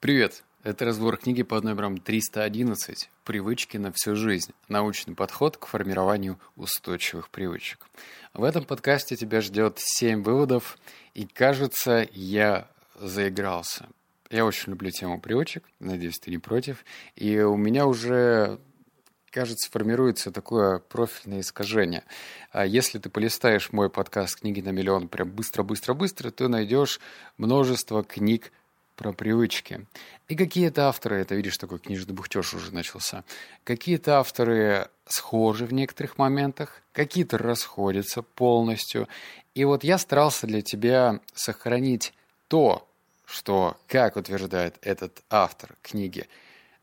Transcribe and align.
Привет! 0.00 0.44
Это 0.62 0.86
разбор 0.86 1.18
книги 1.18 1.42
под 1.42 1.62
номером 1.62 1.98
311 1.98 3.10
«Привычки 3.22 3.76
на 3.76 3.92
всю 3.92 4.16
жизнь. 4.16 4.54
Научный 4.66 5.14
подход 5.14 5.58
к 5.58 5.66
формированию 5.66 6.40
устойчивых 6.56 7.28
привычек». 7.28 7.86
В 8.32 8.44
этом 8.44 8.64
подкасте 8.64 9.14
тебя 9.14 9.42
ждет 9.42 9.74
7 9.76 10.22
выводов, 10.22 10.78
и 11.12 11.26
кажется, 11.26 12.08
я 12.12 12.66
заигрался. 12.98 13.90
Я 14.30 14.46
очень 14.46 14.70
люблю 14.70 14.90
тему 14.90 15.20
привычек, 15.20 15.64
надеюсь, 15.80 16.18
ты 16.18 16.30
не 16.30 16.38
против. 16.38 16.82
И 17.14 17.38
у 17.40 17.58
меня 17.58 17.86
уже 17.86 18.58
кажется, 19.30 19.70
формируется 19.70 20.32
такое 20.32 20.78
профильное 20.78 21.40
искажение. 21.40 22.04
А 22.52 22.64
если 22.64 22.98
ты 22.98 23.10
полистаешь 23.10 23.70
мой 23.70 23.90
подкаст 23.90 24.40
«Книги 24.40 24.62
на 24.62 24.70
миллион» 24.70 25.08
прям 25.08 25.30
быстро-быстро-быстро, 25.30 26.30
ты 26.30 26.48
найдешь 26.48 27.00
множество 27.36 28.02
книг 28.02 28.50
про 29.00 29.14
привычки. 29.14 29.86
И 30.28 30.36
какие-то 30.36 30.86
авторы, 30.86 31.22
это 31.22 31.34
видишь, 31.34 31.56
такой 31.56 31.78
книжный 31.78 32.12
бухтеж 32.12 32.52
уже 32.52 32.70
начался, 32.70 33.24
какие-то 33.64 34.18
авторы 34.18 34.88
схожи 35.06 35.64
в 35.64 35.72
некоторых 35.72 36.18
моментах, 36.18 36.82
какие-то 36.92 37.38
расходятся 37.38 38.20
полностью. 38.20 39.08
И 39.54 39.64
вот 39.64 39.84
я 39.84 39.96
старался 39.96 40.46
для 40.46 40.60
тебя 40.60 41.20
сохранить 41.32 42.12
то, 42.48 42.86
что, 43.24 43.78
как 43.88 44.16
утверждает 44.16 44.76
этот 44.82 45.22
автор 45.30 45.76
книги, 45.80 46.28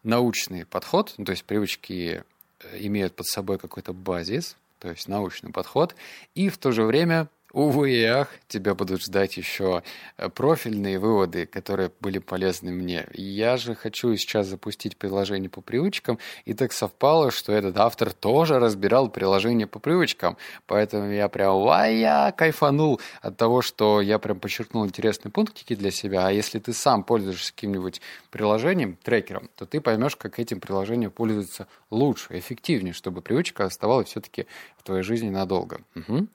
научный 0.02 0.66
подход, 0.66 1.14
ну, 1.20 1.26
то 1.26 1.34
есть 1.34 1.44
привычки 1.44 2.24
э, 2.62 2.78
имеют 2.80 3.16
под 3.16 3.28
собой 3.28 3.60
какой-то 3.60 3.94
базис, 3.94 4.58
то 4.80 4.90
есть 4.90 5.08
научный 5.08 5.52
подход, 5.52 5.96
и 6.34 6.50
в 6.50 6.58
то 6.58 6.72
же 6.72 6.82
время 6.82 7.28
Увы 7.58 7.92
и 7.92 8.04
ах, 8.04 8.30
тебя 8.48 8.76
будут 8.76 9.02
ждать 9.02 9.36
еще 9.36 9.82
э, 10.18 10.30
профильные 10.30 11.00
выводы, 11.00 11.48
которые 11.48 11.92
были 12.00 12.20
полезны 12.20 12.72
мне. 12.72 13.08
Я 13.14 13.58
же 13.58 13.74
хочу 13.74 14.16
сейчас 14.16 14.46
запустить 14.46 14.96
приложение 14.96 15.50
по 15.50 15.62
привычкам, 15.62 16.20
и 16.46 16.54
так 16.54 16.72
совпало, 16.72 17.32
что 17.32 17.52
этот 17.54 17.76
автор 17.78 18.14
тоже 18.14 18.60
разбирал 18.60 19.10
приложение 19.10 19.66
по 19.66 19.80
привычкам. 19.80 20.38
Поэтому 20.68 21.12
я 21.12 21.30
прям, 21.30 21.68
ай, 21.70 21.98
я 21.98 22.32
кайфанул 22.32 23.02
от 23.24 23.38
того, 23.38 23.64
что 23.64 24.02
я 24.02 24.20
прям 24.20 24.40
подчеркнул 24.40 24.86
интересные 24.86 25.32
пунктики 25.32 25.76
для 25.76 25.90
себя. 25.90 26.28
А 26.28 26.32
если 26.32 26.60
ты 26.60 26.74
сам 26.74 27.04
пользуешься 27.04 27.52
каким-нибудь 27.56 28.02
приложением, 28.30 29.00
трекером, 29.02 29.50
то 29.56 29.66
ты 29.66 29.82
поймешь, 29.82 30.16
как 30.16 30.38
этим 30.38 30.60
приложением 30.60 31.10
пользоваться 31.10 31.66
лучше, 31.90 32.38
эффективнее, 32.38 32.94
чтобы 32.94 33.24
привычка 33.24 33.66
оставалась 33.66 34.10
все-таки 34.10 34.46
в 34.78 34.84
твоей 34.84 35.02
жизни 35.02 35.32
надолго. 35.32 35.82
Угу. 35.96 36.28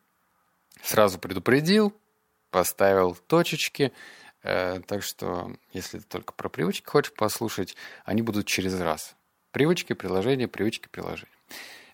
Сразу 0.83 1.19
предупредил, 1.19 1.95
поставил 2.51 3.15
точечки. 3.15 3.93
Э, 4.43 4.81
так 4.87 5.03
что, 5.03 5.53
если 5.73 5.99
ты 5.99 6.05
только 6.05 6.33
про 6.33 6.49
привычки 6.49 6.89
хочешь 6.89 7.15
послушать, 7.15 7.77
они 8.05 8.23
будут 8.23 8.47
через 8.47 8.79
раз. 8.81 9.15
Привычки, 9.53 9.93
приложения, 9.93 10.49
привычки, 10.49 10.89
приложения. 10.89 11.33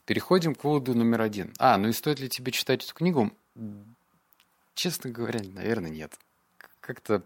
Переходим 0.06 0.54
к 0.54 0.64
выводу 0.64 0.94
номер 0.94 1.20
один. 1.20 1.52
А, 1.58 1.76
ну 1.76 1.88
и 1.88 1.92
стоит 1.92 2.18
ли 2.18 2.30
тебе 2.30 2.50
читать 2.50 2.82
эту 2.82 2.94
книгу? 2.94 3.30
Честно 4.74 5.10
говоря, 5.10 5.40
наверное, 5.42 5.90
нет. 5.90 6.18
Как-то 6.80 7.22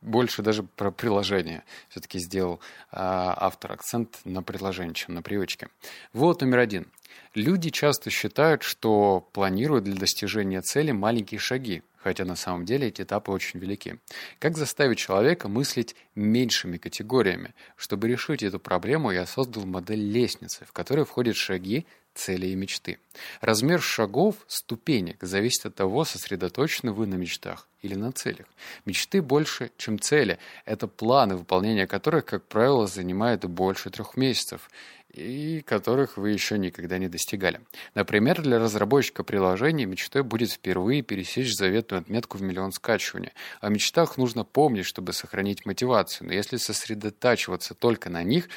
больше 0.00 0.42
даже 0.42 0.64
про 0.64 0.90
приложение. 0.90 1.62
Все-таки 1.90 2.18
сделал 2.18 2.60
а, 2.90 3.34
автор 3.38 3.72
акцент 3.72 4.20
на 4.24 4.42
приложение, 4.42 4.94
чем 4.94 5.14
на 5.14 5.22
привычке. 5.22 5.68
Вот 6.12 6.40
номер 6.40 6.58
один. 6.58 6.90
Люди 7.34 7.70
часто 7.70 8.10
считают, 8.10 8.62
что 8.62 9.26
планируют 9.32 9.84
для 9.84 9.94
достижения 9.94 10.60
цели 10.60 10.92
маленькие 10.92 11.38
шаги, 11.40 11.82
хотя 11.96 12.24
на 12.24 12.36
самом 12.36 12.64
деле 12.64 12.88
эти 12.88 13.02
этапы 13.02 13.32
очень 13.32 13.58
велики. 13.58 13.98
Как 14.38 14.58
заставить 14.58 14.98
человека 14.98 15.48
мыслить 15.48 15.96
меньшими 16.14 16.76
категориями? 16.76 17.54
Чтобы 17.76 18.08
решить 18.08 18.42
эту 18.42 18.58
проблему, 18.58 19.10
я 19.10 19.26
создал 19.26 19.64
модель 19.64 20.00
лестницы, 20.00 20.64
в 20.66 20.72
которой 20.72 21.04
входят 21.04 21.36
шаги, 21.36 21.86
цели 22.14 22.46
и 22.48 22.54
мечты. 22.54 22.98
Размер 23.40 23.80
шагов, 23.80 24.36
ступенек, 24.46 25.16
зависит 25.22 25.66
от 25.66 25.74
того, 25.74 26.04
сосредоточены 26.04 26.92
вы 26.92 27.06
на 27.06 27.14
мечтах 27.14 27.68
или 27.80 27.94
на 27.94 28.12
целях. 28.12 28.46
Мечты 28.84 29.22
больше, 29.22 29.70
чем 29.76 29.98
цели. 29.98 30.38
Это 30.64 30.86
планы, 30.86 31.36
выполнение 31.36 31.86
которых, 31.86 32.26
как 32.26 32.44
правило, 32.44 32.86
занимает 32.86 33.44
больше 33.44 33.90
трех 33.90 34.16
месяцев 34.16 34.70
и 35.12 35.60
которых 35.60 36.16
вы 36.16 36.30
еще 36.30 36.58
никогда 36.58 36.98
не 36.98 37.08
достигали. 37.08 37.60
Например, 37.94 38.40
для 38.40 38.58
разработчика 38.58 39.24
приложения 39.24 39.84
мечтой 39.84 40.22
будет 40.22 40.50
впервые 40.50 41.02
пересечь 41.02 41.54
заветную 41.54 42.00
отметку 42.00 42.38
в 42.38 42.42
миллион 42.42 42.72
скачивания. 42.72 43.32
О 43.60 43.68
мечтах 43.68 44.16
нужно 44.16 44.44
помнить, 44.44 44.86
чтобы 44.86 45.12
сохранить 45.12 45.66
мотивацию, 45.66 46.28
но 46.28 46.34
если 46.34 46.56
сосредотачиваться 46.56 47.74
только 47.74 48.08
на 48.08 48.22
них, 48.22 48.48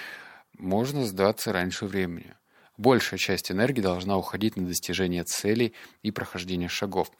можно 0.57 1.05
сдаться 1.05 1.51
раньше 1.51 1.85
времени. 1.85 2.33
Большая 2.77 3.17
часть 3.17 3.51
энергии 3.51 3.81
должна 3.81 4.17
уходить 4.17 4.55
на 4.55 4.65
достижение 4.65 5.23
целей 5.23 5.73
и 6.03 6.11
прохождение 6.11 6.69
шагов. 6.69 7.11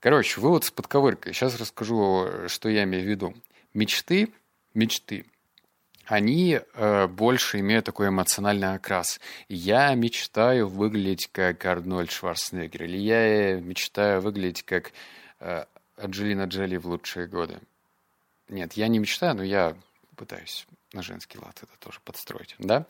Короче, 0.00 0.40
вывод 0.40 0.64
с 0.64 0.70
подковыркой. 0.70 1.32
Сейчас 1.32 1.58
расскажу, 1.58 2.48
что 2.48 2.68
я 2.68 2.84
имею 2.84 3.04
в 3.04 3.08
виду. 3.08 3.34
Мечты, 3.72 4.32
мечты– 4.74 5.24
они 6.08 6.58
э, 6.74 7.06
больше 7.06 7.60
имеют 7.60 7.84
такой 7.84 8.08
эмоциональный 8.08 8.74
окрас. 8.74 9.20
Я 9.48 9.94
мечтаю 9.94 10.66
выглядеть 10.66 11.28
как 11.30 11.64
Арнольд 11.66 12.10
Шварценеггер, 12.10 12.84
или 12.84 12.96
я 12.96 13.60
мечтаю 13.60 14.22
выглядеть 14.22 14.62
как 14.62 14.92
э, 15.40 15.64
Анджелина 15.98 16.44
Джоли 16.44 16.76
в 16.76 16.86
лучшие 16.86 17.26
годы. 17.26 17.60
Нет, 18.48 18.72
я 18.72 18.88
не 18.88 18.98
мечтаю, 18.98 19.36
но 19.36 19.42
я 19.42 19.76
пытаюсь 20.16 20.66
на 20.94 21.02
женский 21.02 21.38
лад 21.38 21.58
это 21.62 21.72
тоже 21.78 22.00
подстроить, 22.02 22.54
да? 22.58 22.86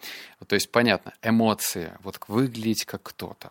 То 0.47 0.55
есть, 0.55 0.71
понятно, 0.71 1.13
эмоции, 1.21 1.93
вот 2.05 2.21
выглядеть 2.29 2.85
как 2.85 3.03
кто-то. 3.03 3.51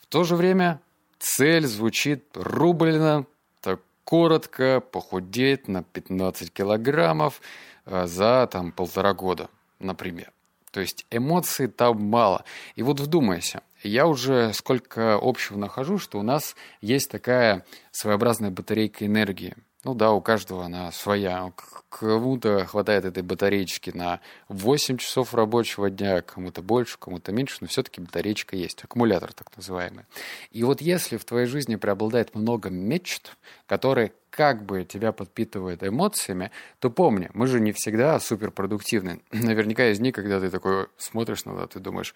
В 0.00 0.06
то 0.06 0.22
же 0.22 0.36
время 0.36 0.80
цель 1.18 1.66
звучит 1.66 2.24
рублено, 2.34 3.26
так 3.60 3.80
коротко, 4.08 4.80
похудеть 4.80 5.68
на 5.68 5.82
15 5.82 6.50
килограммов, 6.52 7.42
Э, 7.88 8.06
за 8.06 8.46
там 8.50 8.72
полтора 8.72 9.14
года, 9.14 9.48
например. 9.78 10.32
То 10.70 10.80
есть 10.80 11.06
эмоций 11.10 11.68
там 11.68 12.02
мало. 12.02 12.44
И 12.74 12.82
вот 12.82 13.00
вдумайся, 13.00 13.62
я 13.82 14.06
уже 14.06 14.52
сколько 14.52 15.18
общего 15.20 15.56
нахожу, 15.56 15.98
что 15.98 16.18
у 16.18 16.22
нас 16.22 16.54
есть 16.82 17.10
такая 17.10 17.64
своеобразная 17.90 18.50
батарейка 18.50 19.06
энергии– 19.06 19.56
ну 19.88 19.94
да, 19.94 20.12
у 20.12 20.20
каждого 20.20 20.66
она 20.66 20.92
своя. 20.92 21.50
Кому-то 21.88 22.66
хватает 22.66 23.06
этой 23.06 23.22
батареечки 23.22 23.88
на 23.88 24.20
8 24.48 24.98
часов 24.98 25.32
рабочего 25.32 25.88
дня, 25.88 26.20
кому-то 26.20 26.60
больше, 26.60 26.98
кому-то 26.98 27.32
меньше, 27.32 27.56
но 27.62 27.68
все-таки 27.68 28.02
батареечка 28.02 28.54
есть, 28.54 28.84
аккумулятор 28.84 29.32
так 29.32 29.56
называемый. 29.56 30.04
И 30.50 30.62
вот 30.62 30.82
если 30.82 31.16
в 31.16 31.24
твоей 31.24 31.46
жизни 31.46 31.76
преобладает 31.76 32.34
много 32.34 32.68
мечт, 32.68 33.34
которые 33.66 34.12
как 34.28 34.62
бы 34.62 34.84
тебя 34.84 35.10
подпитывают 35.10 35.82
эмоциями, 35.82 36.50
то 36.80 36.90
помни, 36.90 37.30
мы 37.32 37.46
же 37.46 37.58
не 37.58 37.72
всегда 37.72 38.20
суперпродуктивны. 38.20 39.22
Наверняка 39.32 39.84
есть 39.84 40.00
дни, 40.00 40.12
когда 40.12 40.38
ты 40.38 40.50
такой 40.50 40.88
смотришь 40.98 41.46
на 41.46 41.52
это, 41.52 41.66
ты 41.66 41.80
думаешь, 41.80 42.14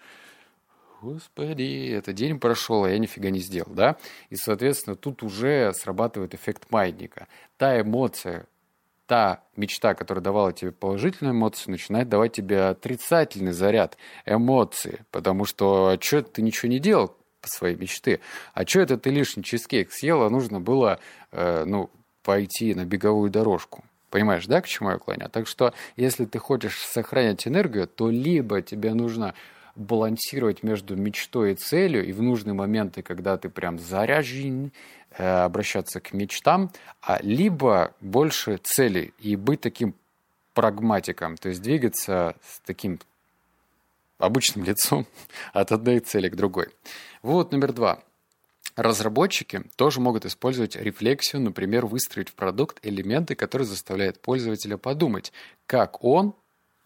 Господи, 1.03 1.91
этот 1.91 2.15
день 2.15 2.39
прошел, 2.39 2.85
а 2.85 2.89
я 2.89 2.97
нифига 2.97 3.29
не 3.29 3.39
сделал, 3.39 3.73
да? 3.73 3.97
И, 4.29 4.37
соответственно, 4.37 4.95
тут 4.95 5.21
уже 5.21 5.73
срабатывает 5.73 6.33
эффект 6.33 6.67
маятника. 6.69 7.27
Та 7.57 7.81
эмоция, 7.81 8.47
та 9.05 9.43
мечта, 9.57 9.95
которая 9.95 10.23
давала 10.23 10.53
тебе 10.53 10.71
положительную 10.71 11.35
эмоцию, 11.35 11.71
начинает 11.71 12.07
давать 12.07 12.31
тебе 12.31 12.61
отрицательный 12.61 13.51
заряд 13.51 13.97
эмоции. 14.25 15.03
Потому 15.11 15.43
что 15.43 15.87
а 15.87 16.01
что 16.01 16.21
ты 16.21 16.41
ничего 16.41 16.69
не 16.69 16.79
делал 16.79 17.13
по 17.41 17.49
своей 17.49 17.75
мечте? 17.75 18.21
А 18.53 18.65
что 18.65 18.79
это 18.79 18.97
ты 18.97 19.09
лишний 19.09 19.43
чизкейк 19.43 19.91
съел, 19.91 20.23
а 20.23 20.29
нужно 20.29 20.61
было, 20.61 20.99
э, 21.33 21.65
ну, 21.65 21.89
пойти 22.21 22.73
на 22.75 22.85
беговую 22.85 23.29
дорожку? 23.29 23.83
Понимаешь, 24.09 24.45
да, 24.47 24.61
к 24.61 24.67
чему 24.67 24.91
я 24.91 24.97
клоню? 24.99 25.27
Так 25.27 25.47
что, 25.47 25.73
если 25.97 26.23
ты 26.23 26.39
хочешь 26.39 26.77
сохранять 26.77 27.45
энергию, 27.45 27.87
то 27.87 28.09
либо 28.09 28.61
тебе 28.61 28.93
нужно 28.93 29.33
балансировать 29.75 30.63
между 30.63 30.95
мечтой 30.95 31.53
и 31.53 31.55
целью, 31.55 32.05
и 32.05 32.11
в 32.11 32.21
нужные 32.21 32.53
моменты, 32.53 33.01
когда 33.01 33.37
ты 33.37 33.49
прям 33.49 33.79
заряжен, 33.79 34.71
э, 35.17 35.43
обращаться 35.43 35.99
к 35.99 36.13
мечтам, 36.13 36.71
а 37.01 37.19
либо 37.21 37.93
больше 38.01 38.57
целей 38.57 39.13
и 39.19 39.35
быть 39.35 39.61
таким 39.61 39.95
прагматиком, 40.53 41.37
то 41.37 41.49
есть 41.49 41.61
двигаться 41.61 42.35
с 42.43 42.59
таким 42.59 42.99
обычным 44.19 44.63
лицом 44.65 45.05
от 45.53 45.71
одной 45.71 45.99
цели 45.99 46.29
к 46.29 46.35
другой. 46.35 46.67
Вот 47.21 47.51
номер 47.51 47.73
два. 47.73 48.03
Разработчики 48.75 49.63
тоже 49.75 49.99
могут 49.99 50.25
использовать 50.25 50.75
рефлексию, 50.75 51.41
например, 51.41 51.85
выстроить 51.85 52.29
в 52.29 52.33
продукт 52.33 52.79
элементы, 52.81 53.35
которые 53.35 53.67
заставляют 53.67 54.19
пользователя 54.19 54.77
подумать, 54.77 55.31
как 55.67 56.03
он 56.03 56.33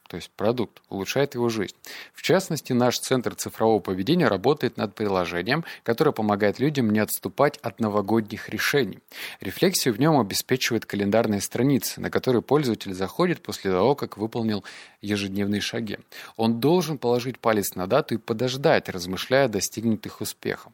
то 0.08 0.16
есть 0.16 0.32
продукт, 0.32 0.82
улучшает 0.90 1.36
его 1.36 1.50
жизнь. 1.50 1.76
В 2.14 2.22
частности, 2.22 2.74
наш 2.74 3.00
Центр 3.00 3.36
цифрового 3.36 3.80
поведения 3.80 4.28
работает 4.28 4.78
над 4.78 4.96
приложением, 4.96 5.64
которое 5.84 6.12
помогает 6.12 6.60
людям 6.60 6.90
не 6.92 7.00
отступать 7.00 7.58
от 7.62 7.80
новогодних 7.80 8.50
решений. 8.50 9.00
Рефлексию 9.42 9.94
в 9.94 10.00
нем 10.00 10.20
обеспечивает 10.20 10.86
календарные 10.86 11.42
страницы, 11.42 12.02
на 12.02 12.10
которые 12.10 12.42
пользователь 12.42 12.94
заходит 12.94 13.42
после 13.42 13.72
того, 13.72 13.96
как 13.96 14.18
выполнил 14.18 14.64
ежедневные 15.02 15.62
шаги. 15.62 15.98
Он 16.36 16.60
должен 16.60 16.98
положить 16.98 17.40
палец 17.40 17.76
на 17.76 17.88
дату 17.88 18.16
и 18.16 18.18
подождать, 18.18 18.90
размышляя 18.90 19.46
о 19.46 19.50
достигнутых 19.50 20.22
успехах. 20.22 20.72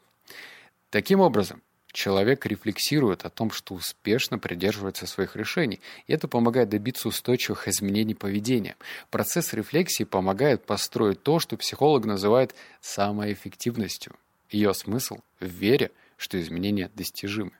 Таким 0.90 1.20
образом, 1.20 1.60
Человек 1.94 2.44
рефлексирует 2.44 3.24
о 3.24 3.30
том, 3.30 3.52
что 3.52 3.72
успешно 3.72 4.36
придерживается 4.36 5.06
своих 5.06 5.36
решений, 5.36 5.80
и 6.08 6.12
это 6.12 6.26
помогает 6.26 6.68
добиться 6.68 7.06
устойчивых 7.06 7.68
изменений 7.68 8.16
поведения. 8.16 8.74
Процесс 9.10 9.52
рефлексии 9.52 10.02
помогает 10.02 10.66
построить 10.66 11.22
то, 11.22 11.38
что 11.38 11.56
психолог 11.56 12.04
называет 12.04 12.52
самоэффективностью. 12.80 14.16
Ее 14.50 14.74
смысл 14.74 15.18
в 15.38 15.46
вере, 15.46 15.92
что 16.16 16.38
изменения 16.40 16.90
достижимы. 16.96 17.52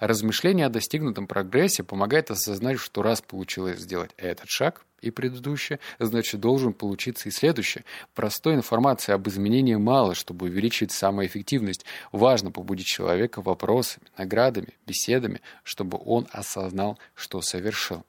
Размышление 0.00 0.66
о 0.66 0.70
достигнутом 0.70 1.26
прогрессе 1.26 1.84
помогает 1.84 2.30
осознать, 2.30 2.78
что 2.78 3.02
раз 3.02 3.20
получилось 3.20 3.80
сделать 3.80 4.12
этот 4.16 4.48
шаг 4.48 4.86
и 5.02 5.10
предыдущее, 5.10 5.78
значит 5.98 6.40
должен 6.40 6.72
получиться 6.72 7.28
и 7.28 7.32
следующее. 7.32 7.84
Простой 8.14 8.54
информации 8.54 9.12
об 9.12 9.28
изменении 9.28 9.74
мало, 9.74 10.14
чтобы 10.14 10.46
увеличить 10.46 10.92
самоэффективность. 10.92 11.84
Важно 12.12 12.50
побудить 12.50 12.86
человека 12.86 13.42
вопросами, 13.42 14.06
наградами, 14.16 14.74
беседами, 14.86 15.40
чтобы 15.64 16.00
он 16.04 16.26
осознал, 16.30 16.98
что 17.14 17.40
совершил. 17.42 18.04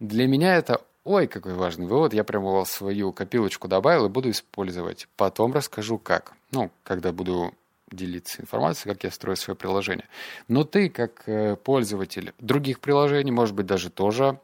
Для 0.00 0.26
меня 0.26 0.56
это 0.56 0.82
Ой, 1.06 1.28
какой 1.28 1.54
важный 1.54 1.86
вывод. 1.86 2.12
Я 2.12 2.24
прямо 2.24 2.64
в 2.64 2.68
свою 2.68 3.12
копилочку 3.12 3.68
добавил 3.68 4.06
и 4.06 4.08
буду 4.08 4.28
использовать. 4.30 5.06
Потом 5.16 5.52
расскажу 5.52 5.98
как. 5.98 6.32
Ну, 6.50 6.72
когда 6.82 7.12
буду 7.12 7.54
делиться 7.92 8.42
информацией, 8.42 8.92
как 8.92 9.04
я 9.04 9.12
строю 9.12 9.36
свое 9.36 9.56
приложение. 9.56 10.08
Но 10.48 10.64
ты, 10.64 10.88
как 10.88 11.22
э, 11.26 11.54
пользователь 11.54 12.34
других 12.40 12.80
приложений, 12.80 13.30
может 13.30 13.54
быть, 13.54 13.66
даже 13.66 13.88
тоже 13.88 14.40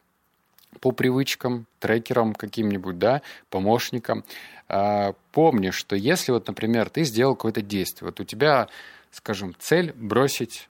по 0.80 0.92
привычкам, 0.92 1.66
трекерам 1.78 2.34
каким-нибудь, 2.34 2.98
да, 2.98 3.22
помощникам, 3.50 4.24
а, 4.68 5.14
помни, 5.32 5.70
что 5.70 5.96
если 5.96 6.32
вот, 6.32 6.46
например, 6.46 6.90
ты 6.90 7.04
сделал 7.04 7.36
какое-то 7.36 7.62
действие, 7.62 8.08
вот 8.08 8.20
у 8.20 8.24
тебя, 8.24 8.68
скажем, 9.10 9.54
цель 9.58 9.92
бросить 9.92 10.68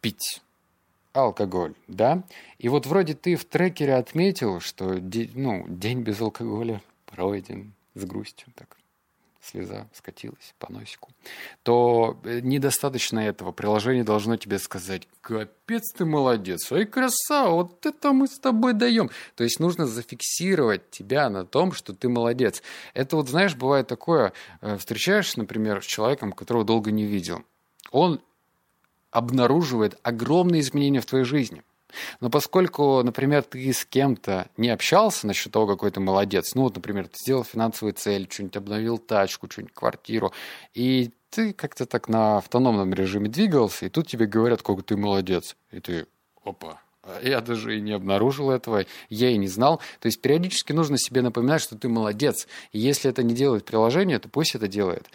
пить 0.00 0.42
алкоголь, 1.12 1.74
да, 1.88 2.22
и 2.58 2.68
вот 2.68 2.86
вроде 2.86 3.14
ты 3.14 3.36
в 3.36 3.44
трекере 3.44 3.94
отметил, 3.94 4.60
что 4.60 5.00
ну, 5.34 5.64
день 5.68 6.02
без 6.02 6.20
алкоголя 6.20 6.82
пройден 7.06 7.72
с 7.94 8.04
грустью, 8.04 8.48
так 8.54 8.76
слеза 9.46 9.88
скатилась 9.92 10.54
по 10.58 10.72
носику, 10.72 11.10
то 11.62 12.18
э, 12.24 12.40
недостаточно 12.40 13.20
этого. 13.20 13.52
Приложение 13.52 14.04
должно 14.04 14.36
тебе 14.36 14.58
сказать, 14.58 15.08
капец 15.20 15.92
ты 15.92 16.04
молодец, 16.04 16.70
ой, 16.72 16.84
красава, 16.84 17.54
вот 17.54 17.86
это 17.86 18.12
мы 18.12 18.26
с 18.26 18.38
тобой 18.38 18.72
даем. 18.72 19.10
То 19.34 19.44
есть 19.44 19.60
нужно 19.60 19.86
зафиксировать 19.86 20.90
тебя 20.90 21.30
на 21.30 21.44
том, 21.44 21.72
что 21.72 21.92
ты 21.94 22.08
молодец. 22.08 22.62
Это 22.94 23.16
вот, 23.16 23.28
знаешь, 23.28 23.54
бывает 23.54 23.86
такое, 23.86 24.32
э, 24.60 24.76
встречаешься, 24.76 25.38
например, 25.38 25.82
с 25.82 25.86
человеком, 25.86 26.32
которого 26.32 26.64
долго 26.64 26.90
не 26.90 27.04
видел. 27.04 27.44
Он 27.90 28.20
обнаруживает 29.10 29.98
огромные 30.02 30.60
изменения 30.60 31.00
в 31.00 31.06
твоей 31.06 31.24
жизни– 31.24 31.62
но 32.20 32.30
поскольку, 32.30 33.02
например, 33.02 33.42
ты 33.42 33.72
с 33.72 33.84
кем-то 33.84 34.48
не 34.56 34.68
общался 34.68 35.26
насчет 35.26 35.52
того, 35.52 35.66
какой 35.66 35.90
ты 35.90 36.00
молодец, 36.00 36.54
ну 36.54 36.62
вот, 36.62 36.76
например, 36.76 37.08
ты 37.08 37.14
сделал 37.20 37.44
финансовую 37.44 37.94
цель, 37.94 38.28
что-нибудь 38.30 38.56
обновил 38.56 38.98
тачку, 38.98 39.50
что-нибудь 39.50 39.74
квартиру, 39.74 40.32
и 40.74 41.10
ты 41.30 41.52
как-то 41.52 41.86
так 41.86 42.08
на 42.08 42.38
автономном 42.38 42.94
режиме 42.94 43.28
двигался, 43.28 43.86
и 43.86 43.88
тут 43.88 44.06
тебе 44.06 44.26
говорят, 44.26 44.62
какой 44.62 44.82
ты 44.82 44.96
молодец. 44.96 45.56
И 45.70 45.80
ты, 45.80 46.06
опа, 46.44 46.80
а 47.02 47.20
я 47.22 47.40
даже 47.40 47.76
и 47.76 47.80
не 47.80 47.92
обнаружил 47.92 48.50
этого, 48.50 48.84
я 49.10 49.30
и 49.30 49.36
не 49.36 49.48
знал. 49.48 49.78
То 50.00 50.06
есть 50.06 50.20
периодически 50.20 50.72
нужно 50.72 50.98
себе 50.98 51.22
напоминать, 51.22 51.62
что 51.62 51.76
ты 51.76 51.88
молодец. 51.88 52.48
И 52.72 52.78
если 52.78 53.10
это 53.10 53.22
не 53.22 53.34
делает 53.34 53.64
приложение, 53.64 54.18
то 54.18 54.28
пусть 54.28 54.54
это 54.54 54.66
делает 54.66 55.08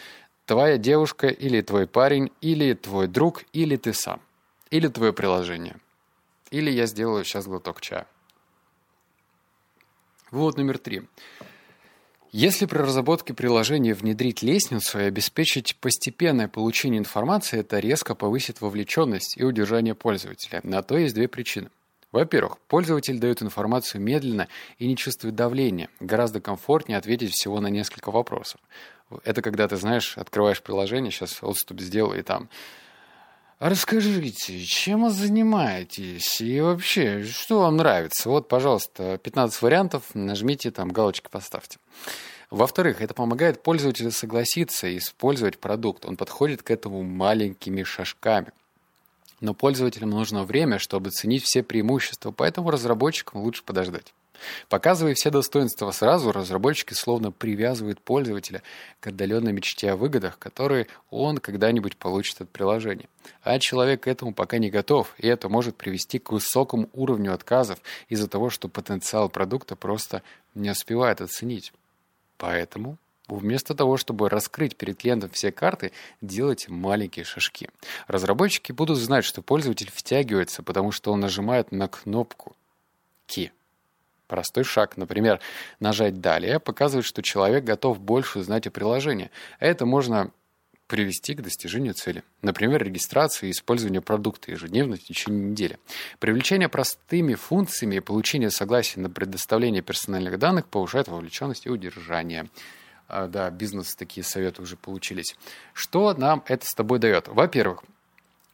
твоя 0.45 0.77
девушка 0.77 1.27
или 1.27 1.61
твой 1.61 1.87
парень, 1.87 2.31
или 2.41 2.73
твой 2.73 3.07
друг, 3.07 3.43
или 3.53 3.77
ты 3.77 3.93
сам, 3.93 4.21
или 4.69 4.87
твое 4.87 5.13
приложение. 5.13 5.77
Или 6.51 6.69
я 6.69 6.85
сделаю 6.85 7.23
сейчас 7.23 7.47
глоток 7.47 7.79
чая. 7.81 8.05
Вывод 10.31 10.57
номер 10.57 10.77
три. 10.77 11.03
Если 12.31 12.65
при 12.65 12.77
разработке 12.77 13.33
приложения 13.33 13.93
внедрить 13.93 14.41
лестницу 14.41 14.99
и 14.99 15.03
обеспечить 15.03 15.75
постепенное 15.77 16.47
получение 16.47 16.99
информации, 16.99 17.59
это 17.59 17.79
резко 17.79 18.15
повысит 18.15 18.61
вовлеченность 18.61 19.37
и 19.37 19.43
удержание 19.43 19.95
пользователя. 19.95 20.61
На 20.63 20.81
то 20.83 20.97
есть 20.97 21.15
две 21.15 21.27
причины. 21.27 21.69
Во-первых, 22.11 22.57
пользователь 22.67 23.19
дает 23.19 23.41
информацию 23.41 24.01
медленно 24.01 24.47
и 24.77 24.87
не 24.87 24.97
чувствует 24.97 25.35
давления. 25.35 25.89
Гораздо 26.01 26.41
комфортнее 26.41 26.97
ответить 26.97 27.31
всего 27.31 27.61
на 27.61 27.67
несколько 27.67 28.11
вопросов. 28.11 28.59
Это 29.23 29.41
когда 29.41 29.67
ты, 29.67 29.77
знаешь, 29.77 30.17
открываешь 30.17 30.61
приложение, 30.61 31.11
сейчас 31.11 31.41
отступ 31.41 31.79
сделаю, 31.79 32.19
и 32.19 32.23
там 32.23 32.49
Расскажите, 33.61 34.59
чем 34.65 35.03
вы 35.03 35.11
занимаетесь 35.11 36.41
и 36.41 36.59
вообще, 36.59 37.23
что 37.23 37.59
вам 37.59 37.77
нравится? 37.77 38.27
Вот, 38.27 38.47
пожалуйста, 38.47 39.19
15 39.19 39.61
вариантов, 39.61 40.03
нажмите 40.15 40.71
там, 40.71 40.89
галочку 40.89 41.29
поставьте. 41.29 41.77
Во-вторых, 42.49 43.03
это 43.03 43.13
помогает 43.13 43.61
пользователю 43.61 44.09
согласиться 44.09 44.87
и 44.87 44.97
использовать 44.97 45.59
продукт. 45.59 46.07
Он 46.07 46.17
подходит 46.17 46.63
к 46.63 46.71
этому 46.71 47.03
маленькими 47.03 47.83
шажками. 47.83 48.51
Но 49.41 49.53
пользователям 49.53 50.09
нужно 50.09 50.43
время, 50.43 50.79
чтобы 50.79 51.09
оценить 51.09 51.43
все 51.43 51.61
преимущества, 51.61 52.31
поэтому 52.31 52.71
разработчикам 52.71 53.41
лучше 53.41 53.61
подождать. 53.63 54.15
Показывая 54.69 55.13
все 55.13 55.29
достоинства 55.29 55.91
сразу, 55.91 56.31
разработчики 56.31 56.93
словно 56.93 57.31
привязывают 57.31 58.01
пользователя 58.01 58.63
к 58.99 59.07
отдаленной 59.07 59.51
мечте 59.51 59.91
о 59.91 59.95
выгодах, 59.95 60.39
которые 60.39 60.87
он 61.09 61.37
когда-нибудь 61.37 61.97
получит 61.97 62.41
от 62.41 62.49
приложения. 62.49 63.07
А 63.43 63.59
человек 63.59 64.03
к 64.03 64.07
этому 64.07 64.33
пока 64.33 64.57
не 64.57 64.69
готов, 64.69 65.13
и 65.17 65.27
это 65.27 65.49
может 65.49 65.75
привести 65.75 66.19
к 66.19 66.31
высокому 66.31 66.89
уровню 66.93 67.33
отказов 67.33 67.79
из-за 68.09 68.27
того, 68.27 68.49
что 68.49 68.67
потенциал 68.67 69.29
продукта 69.29 69.75
просто 69.75 70.23
не 70.55 70.71
успевает 70.71 71.21
оценить. 71.21 71.73
Поэтому 72.37 72.97
Вместо 73.31 73.73
того, 73.75 73.95
чтобы 73.95 74.27
раскрыть 74.27 74.75
перед 74.75 74.97
клиентом 74.97 75.29
все 75.29 75.53
карты, 75.53 75.93
делайте 76.19 76.69
маленькие 76.69 77.23
шажки. 77.23 77.69
Разработчики 78.07 78.73
будут 78.73 78.97
знать, 78.97 79.23
что 79.23 79.41
пользователь 79.41 79.89
втягивается, 79.89 80.63
потому 80.63 80.91
что 80.91 81.13
он 81.13 81.21
нажимает 81.21 81.71
на 81.71 81.87
кнопку 81.87 82.57
«Ки». 83.27 83.53
Простой 84.31 84.63
шаг, 84.63 84.95
например, 84.95 85.41
нажать 85.81 86.21
«Далее» 86.21 86.61
показывает, 86.61 87.05
что 87.05 87.21
человек 87.21 87.65
готов 87.65 87.99
больше 87.99 88.39
узнать 88.39 88.65
о 88.65 88.71
приложении. 88.71 89.29
Это 89.59 89.85
можно 89.85 90.31
привести 90.87 91.33
к 91.33 91.41
достижению 91.41 91.95
цели. 91.95 92.23
Например, 92.41 92.81
регистрации 92.81 93.49
и 93.49 93.51
использование 93.51 93.99
продукта 93.99 94.51
ежедневно 94.51 94.95
в 94.95 95.03
течение 95.03 95.49
недели. 95.49 95.79
Привлечение 96.19 96.69
простыми 96.69 97.33
функциями 97.35 97.95
и 97.95 97.99
получение 97.99 98.51
согласия 98.51 99.01
на 99.01 99.09
предоставление 99.09 99.81
персональных 99.81 100.39
данных 100.39 100.65
повышает 100.67 101.09
вовлеченность 101.09 101.65
и 101.65 101.69
удержание. 101.69 102.49
А, 103.09 103.27
да, 103.27 103.49
бизнес 103.49 103.95
такие 103.95 104.23
советы 104.23 104.61
уже 104.61 104.77
получились. 104.77 105.35
Что 105.73 106.13
нам 106.13 106.41
это 106.47 106.65
с 106.65 106.73
тобой 106.73 106.99
дает? 106.99 107.27
Во-первых, 107.27 107.83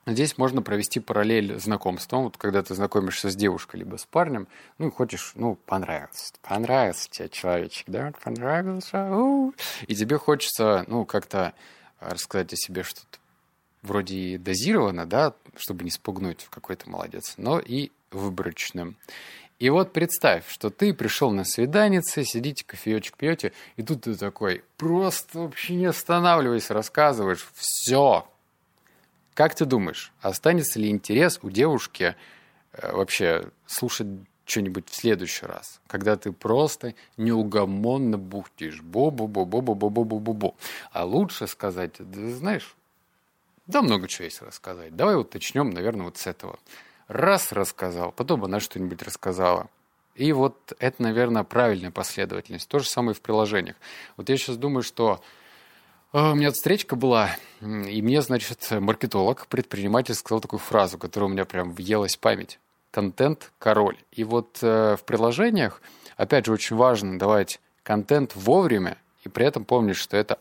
Здесь 0.08 0.38
можно 0.38 0.62
провести 0.62 1.02
параллель 1.02 1.60
знакомством. 1.60 2.24
Вот 2.24 2.38
когда 2.38 2.64
ты 2.64 2.74
знакомишься 2.74 3.30
с 3.30 3.36
девушкой 3.36 3.82
либо 3.82 3.98
с 3.98 4.06
парнем, 4.06 4.48
ну, 4.78 4.88
и 4.88 4.92
хочешь, 4.92 5.34
ну, 5.36 5.56
понравился. 5.66 6.34
Понравился 6.42 7.10
тебе 7.10 7.28
человечек, 7.28 7.84
да? 7.88 8.14
Понравился. 8.24 9.04
У 9.12 9.50
-у. 9.50 9.56
И 9.86 9.96
тебе 9.96 10.18
хочется, 10.18 10.86
ну, 10.88 11.04
как-то 11.06 11.54
рассказать 12.00 12.54
о 12.54 12.56
себе 12.56 12.84
что-то 12.84 13.20
вроде 13.82 14.38
дозировано, 14.38 15.06
да, 15.06 15.34
чтобы 15.58 15.84
не 15.84 15.92
спугнуть 15.92 16.42
в 16.42 16.50
какой-то 16.50 16.90
молодец, 16.90 17.34
но 17.36 17.60
и 17.60 17.92
выборочным. 18.12 18.96
И 19.60 19.70
вот 19.70 19.92
представь, 19.92 20.48
что 20.48 20.70
ты 20.70 20.94
пришел 20.94 21.32
на 21.32 21.44
свиданице, 21.44 22.24
сидите, 22.24 22.64
кофеечек 22.64 23.18
пьете, 23.18 23.54
и 23.76 23.84
тут 23.84 24.04
ты 24.04 24.16
такой, 24.16 24.64
просто 24.78 25.40
вообще 25.40 25.76
не 25.76 25.88
останавливаясь, 25.88 26.70
рассказываешь 26.70 27.46
все, 27.56 28.28
как 29.38 29.54
ты 29.54 29.66
думаешь, 29.66 30.12
останется 30.20 30.80
ли 30.80 30.90
интерес 30.90 31.38
у 31.44 31.52
девушки 31.52 32.16
э, 32.74 32.92
вообще 32.92 33.52
слушать 33.68 34.08
что-нибудь 34.46 34.90
в 34.90 34.96
следующий 34.96 35.46
раз, 35.46 35.80
когда 35.86 36.16
ты 36.16 36.32
просто 36.32 36.96
неугомонно 37.18 38.18
бухтишь 38.18 38.82
бу-бу-бу-бу-бу-бу-бу-бу-бу. 38.82 40.56
А 40.92 41.06
лучше 41.06 41.46
сказать, 41.46 41.92
да, 42.00 42.30
знаешь, 42.32 42.76
да 43.68 43.84
много 43.84 44.08
чего 44.08 44.26
есть 44.26 44.42
рассказать. 44.42 44.96
Давай 44.96 45.16
вот 45.16 45.32
начнем, 45.36 45.70
наверное, 45.70 46.06
вот 46.06 46.18
с 46.18 46.26
этого. 46.26 46.58
Раз 47.08 47.52
рассказал, 47.52 48.12
потом 48.12 48.44
она 48.44 48.60
что-нибудь 48.60 49.04
рассказала. 49.04 49.70
И 50.16 50.34
вот 50.34 50.74
это, 50.80 51.04
наверное, 51.04 51.44
правильная 51.44 51.92
последовательность. 51.92 52.68
То 52.68 52.80
же 52.80 52.90
самое 52.90 53.14
в 53.14 53.22
приложениях. 53.22 53.76
Вот 54.16 54.30
я 54.30 54.38
сейчас 54.38 54.58
думаю, 54.58 54.82
что 54.82 55.22
у 56.14 56.36
меня 56.36 56.52
встречка 56.52 56.96
была, 56.96 57.32
и 57.62 58.02
мне, 58.02 58.22
значит, 58.22 58.72
маркетолог, 58.72 59.48
предприниматель 59.48 60.14
сказал 60.14 60.40
такую 60.40 60.60
фразу, 60.60 60.98
которая 60.98 61.30
у 61.30 61.34
меня 61.34 61.46
прям 61.46 61.72
въелась 61.72 62.16
в 62.16 62.20
память. 62.20 62.60
Контент– 62.92 63.52
король. 63.60 63.98
И 64.12 64.24
вот 64.24 64.60
э, 64.62 64.96
в 64.96 65.04
приложениях, 65.04 65.82
опять 66.16 66.46
же, 66.46 66.54
очень 66.54 66.76
важно 66.76 67.20
давать 67.20 67.60
контент 67.84 68.36
вовремя, 68.36 68.98
и 69.24 69.30
при 69.30 69.46
этом 69.46 69.66
помнить, 69.66 69.98
что 69.98 70.18
это 70.18 70.40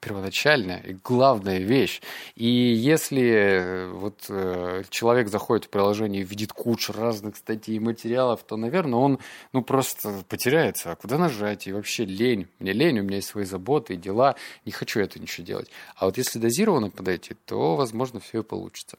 первоначальная 0.00 0.80
и 0.80 0.94
главная 0.94 1.58
вещь. 1.58 2.00
И 2.34 2.46
если 2.46 3.22
э, 3.22 3.90
вот 3.90 4.24
э, 4.28 4.82
человек 4.88 5.28
заходит 5.28 5.66
в 5.66 5.68
приложение 5.68 6.22
и 6.22 6.24
видит 6.24 6.52
кучу 6.52 6.92
разных 6.92 7.36
статей 7.36 7.76
и 7.76 7.80
материалов, 7.80 8.42
то, 8.42 8.56
наверное, 8.56 8.98
он 8.98 9.18
ну 9.52 9.62
просто 9.62 10.24
потеряется. 10.28 10.92
А 10.92 10.96
куда 10.96 11.18
нажать? 11.18 11.66
И 11.66 11.72
вообще 11.72 12.04
лень. 12.04 12.48
Мне 12.58 12.72
лень, 12.72 13.00
у 13.00 13.02
меня 13.02 13.16
есть 13.16 13.28
свои 13.28 13.44
заботы 13.44 13.94
и 13.94 13.96
дела. 13.96 14.36
Не 14.64 14.72
хочу 14.72 15.00
это 15.00 15.20
ничего 15.20 15.46
делать. 15.46 15.70
А 15.96 16.06
вот 16.06 16.16
если 16.16 16.38
дозированно 16.38 16.90
подойти, 16.90 17.34
то, 17.44 17.76
возможно, 17.76 18.20
все 18.20 18.40
и 18.40 18.42
получится. 18.42 18.98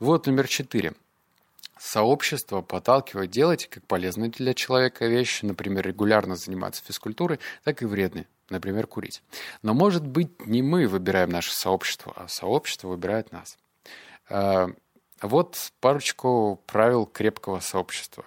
Вот 0.00 0.26
номер 0.26 0.48
четыре. 0.48 0.94
Сообщество 1.78 2.60
подталкивает 2.60 3.30
делать 3.30 3.68
как 3.68 3.86
полезные 3.86 4.30
для 4.30 4.52
человека 4.52 5.06
вещи, 5.06 5.44
например, 5.44 5.86
регулярно 5.86 6.34
заниматься 6.34 6.82
физкультурой, 6.84 7.38
так 7.62 7.82
и 7.82 7.86
вредные, 7.86 8.26
например, 8.50 8.86
курить. 8.86 9.22
Но, 9.62 9.74
может 9.74 10.06
быть, 10.06 10.46
не 10.46 10.62
мы 10.62 10.86
выбираем 10.86 11.30
наше 11.30 11.52
сообщество, 11.52 12.12
а 12.16 12.28
сообщество 12.28 12.88
выбирает 12.88 13.32
нас. 13.32 13.58
А, 14.28 14.68
вот 15.20 15.72
парочку 15.80 16.62
правил 16.66 17.06
крепкого 17.06 17.60
сообщества. 17.60 18.24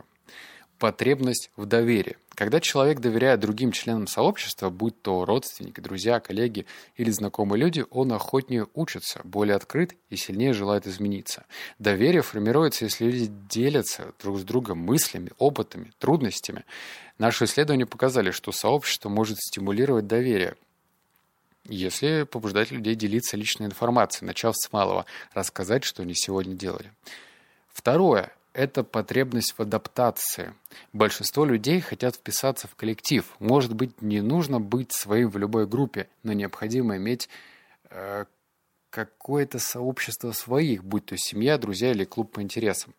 Потребность 0.77 1.51
в 1.55 1.65
доверии. 1.65 2.17
Когда 2.33 2.59
человек 2.59 2.99
доверяет 2.99 3.39
другим 3.39 3.71
членам 3.71 4.07
сообщества, 4.07 4.69
будь 4.69 4.99
то 5.01 5.25
родственники, 5.25 5.79
друзья, 5.79 6.19
коллеги 6.19 6.65
или 6.95 7.11
знакомые 7.11 7.59
люди, 7.59 7.85
он 7.91 8.11
охотнее 8.13 8.67
учится, 8.73 9.21
более 9.23 9.55
открыт 9.55 9.95
и 10.09 10.15
сильнее 10.15 10.53
желает 10.53 10.87
измениться. 10.87 11.45
Доверие 11.77 12.23
формируется, 12.23 12.85
если 12.85 13.05
люди 13.05 13.27
делятся 13.49 14.13
друг 14.19 14.39
с 14.39 14.43
другом 14.43 14.79
мыслями, 14.79 15.31
опытами, 15.37 15.91
трудностями. 15.99 16.65
Наши 17.21 17.45
исследования 17.45 17.85
показали, 17.85 18.31
что 18.31 18.51
сообщество 18.51 19.07
может 19.07 19.37
стимулировать 19.37 20.07
доверие, 20.07 20.55
если 21.65 22.23
побуждать 22.23 22.71
людей 22.71 22.95
делиться 22.95 23.37
личной 23.37 23.67
информацией, 23.67 24.25
начав 24.25 24.55
с 24.57 24.73
малого, 24.73 25.05
рассказать, 25.35 25.83
что 25.83 26.01
они 26.01 26.15
сегодня 26.15 26.55
делали. 26.55 26.91
Второе 27.71 28.33
это 28.53 28.83
потребность 28.83 29.53
в 29.55 29.59
адаптации. 29.59 30.55
Большинство 30.93 31.45
людей 31.45 31.79
хотят 31.79 32.15
вписаться 32.15 32.67
в 32.67 32.73
коллектив. 32.73 33.23
Может 33.37 33.75
быть, 33.75 34.01
не 34.01 34.21
нужно 34.21 34.59
быть 34.59 34.91
своим 34.91 35.29
в 35.29 35.37
любой 35.37 35.67
группе, 35.67 36.09
но 36.23 36.33
необходимо 36.33 36.97
иметь 36.97 37.29
э, 37.91 38.25
какое-то 38.89 39.59
сообщество 39.59 40.31
своих, 40.31 40.83
будь 40.83 41.05
то 41.05 41.15
семья, 41.17 41.59
друзья 41.59 41.91
или 41.91 42.03
клуб 42.03 42.31
по 42.31 42.41
интересам. 42.41 42.95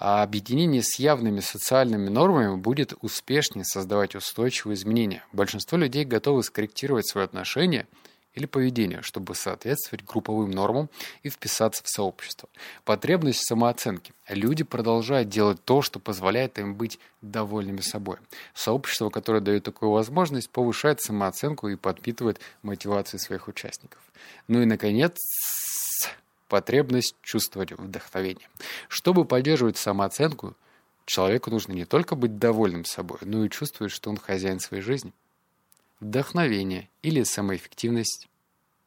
А 0.00 0.24
объединение 0.24 0.82
с 0.82 0.98
явными 0.98 1.38
социальными 1.38 2.08
нормами 2.08 2.56
будет 2.56 2.94
успешнее 3.02 3.64
создавать 3.64 4.16
устойчивые 4.16 4.74
изменения. 4.74 5.22
Большинство 5.32 5.78
людей 5.78 6.04
готовы 6.04 6.42
скорректировать 6.42 7.06
свое 7.06 7.24
отношение– 7.24 7.86
или 8.34 8.46
поведение, 8.46 9.02
чтобы 9.02 9.34
соответствовать 9.34 10.04
групповым 10.04 10.50
нормам 10.50 10.88
и 11.22 11.30
вписаться 11.30 11.82
в 11.84 11.88
сообщество. 11.88 12.48
Потребность 12.84 13.40
в 13.40 13.46
самооценке. 13.46 14.12
Люди 14.28 14.62
продолжают 14.62 15.28
делать 15.28 15.62
то, 15.64 15.82
что 15.82 15.98
позволяет 15.98 16.58
им 16.58 16.74
быть 16.74 17.00
довольными 17.22 17.80
собой. 17.80 18.18
Сообщество, 18.54 19.10
которое 19.10 19.40
дает 19.40 19.64
такую 19.64 19.90
возможность, 19.90 20.50
повышает 20.50 21.00
самооценку 21.00 21.68
и 21.68 21.76
подпитывает 21.76 22.40
мотивацию 22.62 23.18
своих 23.18 23.48
участников. 23.48 24.00
Ну 24.46 24.62
и, 24.62 24.64
наконец, 24.64 25.16
потребность 26.50 27.14
чувствовать 27.22 27.72
вдохновение. 27.72 28.48
Чтобы 28.88 29.24
поддерживать 29.24 29.78
самооценку, 29.78 30.54
человеку 31.06 31.50
нужно 31.50 31.72
не 31.72 31.86
только 31.86 32.16
быть 32.16 32.38
довольным 32.38 32.84
собой, 32.84 33.18
но 33.22 33.44
и 33.44 33.48
чувствовать, 33.48 33.92
что 33.92 34.10
он 34.10 34.18
хозяин 34.18 34.60
своей 34.60 34.82
жизни 34.82 35.14
вдохновение 36.00 36.88
или 37.02 37.22
самоэффективность 37.22 38.28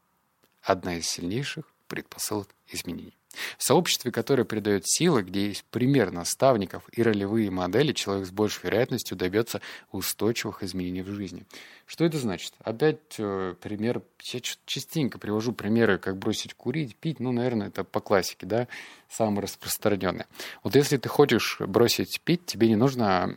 –одна 0.62 0.98
из 0.98 1.08
сильнейших 1.08 1.66
предпосылок 1.88 2.50
изменений. 2.68 3.16
В 3.58 3.64
сообществе, 3.64 4.12
которое 4.12 4.44
придает 4.44 4.84
силы, 4.86 5.24
где 5.24 5.48
есть 5.48 5.64
пример 5.72 6.12
наставников 6.12 6.84
и 6.92 7.02
ролевые 7.02 7.50
модели, 7.50 7.92
человек 7.94 8.28
с 8.28 8.32
большей 8.32 8.66
вероятностью 8.66 9.18
добьется 9.18 9.62
устойчивых 9.92 10.64
изменений 10.64 11.02
в 11.02 11.10
жизни. 11.10 11.46
Что 11.86 12.06
это 12.06 12.18
значит? 12.18 12.54
Опять 12.64 13.16
э, 13.18 13.56
пример, 13.62 14.02
я 14.24 14.40
частенько 14.66 15.18
привожу 15.18 15.52
примеры, 15.52 15.98
как 15.98 16.18
бросить 16.18 16.54
курить, 16.54 16.96
пить, 16.96 17.20
ну, 17.20 17.32
наверное, 17.32 17.68
это 17.68 17.84
по 17.84 18.00
классике, 18.00 18.46
да, 18.46 18.68
самое 19.10 19.42
распространенное. 19.42 20.28
Вот 20.64 20.76
если 20.76 20.98
ты 20.98 21.10
хочешь 21.10 21.58
бросить 21.60 22.22
пить, 22.22 22.46
тебе 22.46 22.70
не 22.70 22.76
нужно 22.76 23.36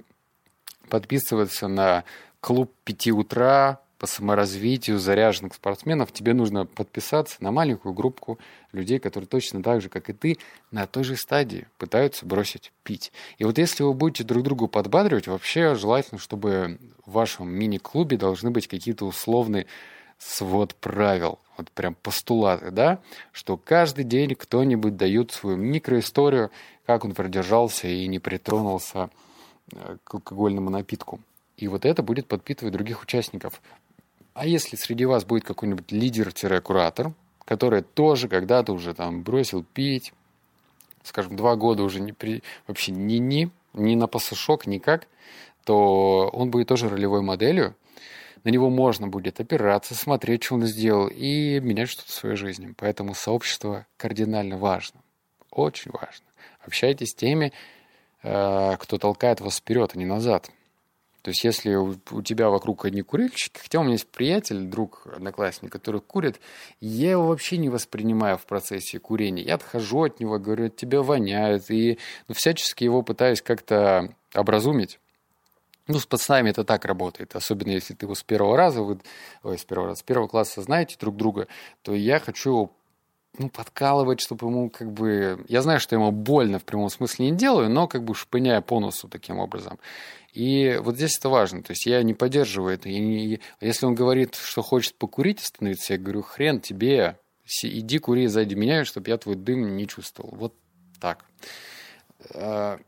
подписываться 0.88 1.68
на 1.68 2.04
клуб 2.40 2.72
5 2.84 3.08
утра 3.08 3.80
по 3.98 4.06
саморазвитию 4.06 4.98
заряженных 4.98 5.54
спортсменов, 5.54 6.12
тебе 6.12 6.34
нужно 6.34 6.66
подписаться 6.66 7.36
на 7.40 7.50
маленькую 7.50 7.94
группку 7.94 8.38
людей, 8.72 8.98
которые 8.98 9.26
точно 9.26 9.62
так 9.62 9.80
же, 9.80 9.88
как 9.88 10.10
и 10.10 10.12
ты, 10.12 10.38
на 10.70 10.86
той 10.86 11.04
же 11.04 11.16
стадии 11.16 11.66
пытаются 11.78 12.26
бросить 12.26 12.72
пить. 12.82 13.12
И 13.38 13.44
вот 13.44 13.58
если 13.58 13.82
вы 13.82 13.94
будете 13.94 14.24
друг 14.24 14.42
другу 14.42 14.68
подбадривать, 14.68 15.26
вообще 15.26 15.74
желательно, 15.74 16.20
чтобы 16.20 16.78
в 17.06 17.12
вашем 17.12 17.48
мини-клубе 17.48 18.16
должны 18.16 18.50
быть 18.50 18.68
какие-то 18.68 19.06
условные 19.06 19.66
свод 20.18 20.74
правил, 20.74 21.38
вот 21.56 21.70
прям 21.70 21.94
постулаты, 21.94 22.70
да, 22.70 23.00
что 23.32 23.56
каждый 23.56 24.04
день 24.04 24.34
кто-нибудь 24.34 24.96
дает 24.96 25.32
свою 25.32 25.56
микроисторию, 25.56 26.50
как 26.86 27.04
он 27.04 27.14
продержался 27.14 27.88
и 27.88 28.06
не 28.06 28.18
притронулся 28.18 29.10
э, 29.72 29.96
к 30.04 30.14
алкогольному 30.14 30.70
напитку. 30.70 31.20
И 31.56 31.68
вот 31.68 31.84
это 31.84 32.02
будет 32.02 32.28
подпитывать 32.28 32.74
других 32.74 33.02
участников. 33.02 33.62
А 34.36 34.44
если 34.44 34.76
среди 34.76 35.06
вас 35.06 35.24
будет 35.24 35.44
какой-нибудь 35.44 35.90
лидер-куратор, 35.90 37.14
который 37.46 37.80
тоже 37.80 38.28
когда-то 38.28 38.74
уже 38.74 38.92
там 38.92 39.22
бросил 39.22 39.64
пить, 39.64 40.12
скажем, 41.02 41.36
два 41.36 41.56
года 41.56 41.82
уже 41.82 42.00
не 42.00 42.12
при... 42.12 42.42
вообще 42.66 42.92
ни-ни, 42.92 43.50
ни 43.72 43.94
на 43.94 44.06
пасашок, 44.06 44.66
никак, 44.66 45.08
то 45.64 46.28
он 46.34 46.50
будет 46.50 46.68
тоже 46.68 46.90
ролевой 46.90 47.22
моделью. 47.22 47.74
На 48.44 48.50
него 48.50 48.68
можно 48.68 49.08
будет 49.08 49.40
опираться, 49.40 49.94
смотреть, 49.94 50.44
что 50.44 50.56
он 50.56 50.66
сделал, 50.66 51.08
и 51.08 51.58
менять 51.60 51.88
что-то 51.88 52.10
в 52.10 52.14
своей 52.14 52.36
жизни. 52.36 52.74
Поэтому 52.76 53.14
сообщество 53.14 53.86
кардинально 53.96 54.58
важно. 54.58 55.00
Очень 55.50 55.92
важно. 55.92 56.26
Общайтесь 56.60 57.12
с 57.12 57.14
теми, 57.14 57.54
э, 58.22 58.76
кто 58.78 58.98
толкает 58.98 59.40
вас 59.40 59.56
вперед, 59.56 59.92
а 59.94 59.98
не 59.98 60.04
назад. 60.04 60.50
То 61.26 61.30
есть, 61.30 61.42
если 61.42 61.74
у, 61.74 61.96
у 62.12 62.22
тебя 62.22 62.50
вокруг 62.50 62.84
одни 62.84 63.02
курильщики, 63.02 63.58
хотя 63.58 63.80
у 63.80 63.82
меня 63.82 63.94
есть 63.94 64.06
приятель, 64.06 64.60
друг, 64.60 65.08
одноклассник, 65.12 65.72
который 65.72 66.00
курит, 66.00 66.38
я 66.78 67.10
его 67.10 67.26
вообще 67.26 67.56
не 67.56 67.68
воспринимаю 67.68 68.38
в 68.38 68.46
процессе 68.46 69.00
курения. 69.00 69.42
Я 69.42 69.56
отхожу 69.56 70.04
от 70.04 70.20
него, 70.20 70.38
говорю, 70.38 70.66
от 70.66 70.76
тебя 70.76 71.02
воняет, 71.02 71.68
и 71.68 71.98
ну, 72.28 72.34
всячески 72.36 72.84
его 72.84 73.02
пытаюсь 73.02 73.42
как-то 73.42 74.14
образумить. 74.34 75.00
Ну, 75.88 75.98
с 75.98 76.06
пацанами 76.06 76.50
это 76.50 76.62
так 76.62 76.84
работает, 76.84 77.34
особенно 77.34 77.72
если 77.72 77.94
ты 77.94 78.06
его 78.06 78.14
с 78.14 78.22
первого 78.22 78.56
раза, 78.56 78.82
вы, 78.82 79.00
ой, 79.42 79.58
с 79.58 79.64
первого 79.64 79.88
раза, 79.88 79.98
с 79.98 80.02
первого 80.04 80.28
класса 80.28 80.62
знаете 80.62 80.96
друг 80.96 81.16
друга, 81.16 81.48
то 81.82 81.92
я 81.92 82.20
хочу 82.20 82.50
его 82.50 82.75
ну, 83.38 83.48
подкалывать, 83.48 84.20
чтобы 84.20 84.46
ему 84.46 84.70
как 84.70 84.92
бы... 84.92 85.44
Я 85.48 85.62
знаю, 85.62 85.80
что 85.80 85.94
ему 85.94 86.10
больно 86.10 86.58
в 86.58 86.64
прямом 86.64 86.88
смысле 86.90 87.30
не 87.30 87.36
делаю, 87.36 87.70
но 87.70 87.88
как 87.88 88.04
бы 88.04 88.14
шпыняя 88.14 88.60
по 88.60 88.80
носу 88.80 89.08
таким 89.08 89.38
образом. 89.38 89.78
И 90.32 90.78
вот 90.82 90.96
здесь 90.96 91.16
это 91.18 91.28
важно. 91.28 91.62
То 91.62 91.72
есть 91.72 91.86
я 91.86 92.02
не 92.02 92.14
поддерживаю 92.14 92.74
это. 92.74 92.88
И 92.88 92.98
не... 92.98 93.40
Если 93.60 93.86
он 93.86 93.94
говорит, 93.94 94.34
что 94.34 94.62
хочет 94.62 94.94
покурить 94.96 95.40
остановиться, 95.40 95.94
я 95.94 95.98
говорю, 95.98 96.22
хрен 96.22 96.60
тебе, 96.60 97.18
иди 97.62 97.98
кури 97.98 98.26
сзади 98.26 98.54
меня, 98.54 98.84
чтобы 98.84 99.10
я 99.10 99.16
твой 99.18 99.36
дым 99.36 99.76
не 99.76 99.86
чувствовал. 99.86 100.34
Вот 100.36 100.54
так. 101.00 101.24
А, 102.34 102.78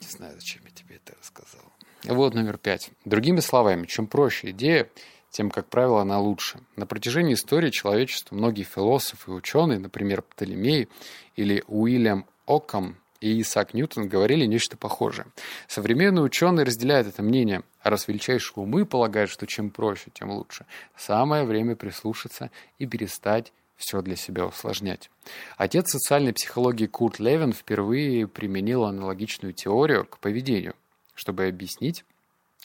не 0.00 0.08
знаю, 0.08 0.34
зачем 0.36 0.62
я 0.64 0.70
тебе 0.70 0.96
это 0.96 1.14
рассказал. 1.20 1.62
Вот 2.04 2.34
номер 2.34 2.56
пять. 2.56 2.90
Другими 3.04 3.40
словами, 3.40 3.86
чем 3.86 4.06
проще 4.06 4.50
идея, 4.50 4.88
тем, 5.30 5.50
как 5.50 5.68
правило, 5.68 6.02
она 6.02 6.18
лучше. 6.18 6.60
На 6.76 6.86
протяжении 6.86 7.34
истории 7.34 7.70
человечества 7.70 8.34
многие 8.34 8.64
философы 8.64 9.30
и 9.30 9.34
ученые, 9.34 9.78
например, 9.78 10.22
Птолемей 10.22 10.88
или 11.36 11.62
Уильям 11.68 12.26
Оккам 12.46 12.96
и 13.20 13.40
Исаак 13.42 13.74
Ньютон 13.74 14.08
говорили 14.08 14.46
нечто 14.46 14.76
похожее. 14.76 15.26
Современные 15.68 16.22
ученые 16.22 16.64
разделяют 16.64 17.06
это 17.06 17.22
мнение, 17.22 17.62
а 17.82 17.90
раз 17.90 18.08
величайшие 18.08 18.64
умы 18.64 18.86
полагают, 18.86 19.30
что 19.30 19.46
чем 19.46 19.70
проще, 19.70 20.10
тем 20.12 20.30
лучше. 20.30 20.66
Самое 20.96 21.44
время 21.44 21.76
прислушаться 21.76 22.50
и 22.78 22.86
перестать 22.86 23.52
все 23.76 24.02
для 24.02 24.16
себя 24.16 24.46
усложнять. 24.46 25.10
Отец 25.56 25.90
социальной 25.90 26.32
психологии 26.32 26.86
Курт 26.86 27.18
Левин 27.18 27.52
впервые 27.52 28.26
применил 28.26 28.84
аналогичную 28.84 29.54
теорию 29.54 30.04
к 30.04 30.18
поведению. 30.18 30.74
чтобы 31.14 31.46
объяснить 31.46 32.06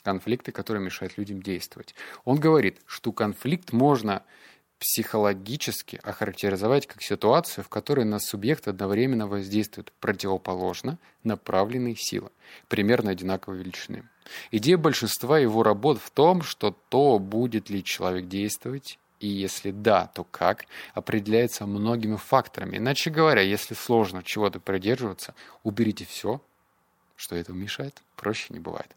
конфликты, 0.05 0.51
которые 0.51 0.83
мешают 0.83 1.17
людям 1.17 1.41
действовать. 1.41 1.95
Он 2.23 2.39
говорит, 2.39 2.79
что 2.85 3.11
конфликт 3.11 3.73
можно 3.73 4.23
психологически 4.79 5.99
охарактеризовать 6.03 6.85
как 6.85 7.01
ситуацию, 7.01 7.63
в 7.63 7.69
которой 7.69 8.05
на 8.05 8.19
субъект 8.19 8.67
одновременно 8.67 9.25
воздействуют 9.25 9.91
противоположно 9.99 10.99
направленные 11.23 11.95
силы, 11.95 12.29
примерно 12.67 13.11
одинаковой 13.11 13.57
величины. 13.57 14.03
Идея 14.51 14.77
большинства 14.77 15.39
его 15.39 15.63
работ 15.63 15.99
в 15.99 16.11
том, 16.11 16.41
что 16.43 16.75
то, 16.89 17.17
будет 17.19 17.69
ли 17.69 17.83
человек 17.83 18.27
действовать, 18.27 18.99
и 19.19 19.27
если 19.27 19.71
да, 19.71 20.07
то 20.13 20.23
как, 20.23 20.65
определяется 20.93 21.65
многими 21.65 22.17
факторами. 22.17 22.77
Иначе 22.77 23.09
говоря, 23.09 23.41
если 23.41 23.73
сложно 23.73 24.23
чего-то 24.23 24.59
придерживаться, 24.59 25.33
уберите 25.63 26.05
все, 26.05 26.41
что 27.15 27.35
этому 27.35 27.59
мешает. 27.59 28.03
Проще 28.15 28.53
не 28.53 28.59
бывает. 28.59 28.95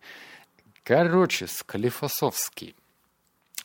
Короче, 0.89 1.47
Склифосовский. 1.47 2.75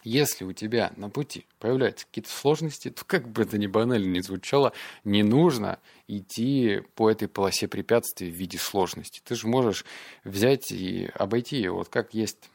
Если 0.04 0.44
у 0.44 0.52
тебя 0.52 0.92
на 0.98 1.10
пути 1.10 1.46
появляются 1.58 2.06
какие-то 2.06 2.30
сложности, 2.30 2.90
то 2.90 3.06
как 3.06 3.30
бы 3.30 3.44
это 3.44 3.58
ни 3.58 3.66
банально 3.66 4.08
ни 4.08 4.20
звучало, 4.20 4.74
не 5.06 5.24
нужно 5.24 5.80
идти 6.10 6.82
по 6.96 7.10
этой 7.10 7.30
полосе 7.30 7.70
препятствий 7.70 8.30
в 8.30 8.34
виде 8.34 8.58
сложности. 8.58 9.22
Ты 9.24 9.36
же 9.36 9.48
можешь 9.48 9.86
взять 10.26 10.74
и 10.74 11.10
обойти 11.16 11.56
ее. 11.56 11.72
Вот 11.72 11.88
как 11.88 12.14
есть 12.14 12.50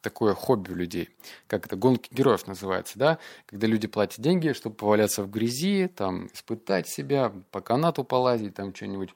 такое 0.00 0.32
хобби 0.32 0.70
у 0.72 0.76
людей, 0.76 1.10
как 1.46 1.66
это 1.66 1.76
гонки 1.76 2.08
героев 2.10 2.46
называется, 2.46 2.98
да, 2.98 3.18
когда 3.44 3.66
люди 3.66 3.86
платят 3.86 4.20
деньги, 4.20 4.54
чтобы 4.54 4.76
поваляться 4.76 5.22
в 5.22 5.30
грязи, 5.30 5.88
там, 5.94 6.28
испытать 6.28 6.88
себя, 6.88 7.34
по 7.50 7.60
канату 7.60 8.02
полазить, 8.02 8.54
там, 8.54 8.74
что-нибудь 8.74 9.10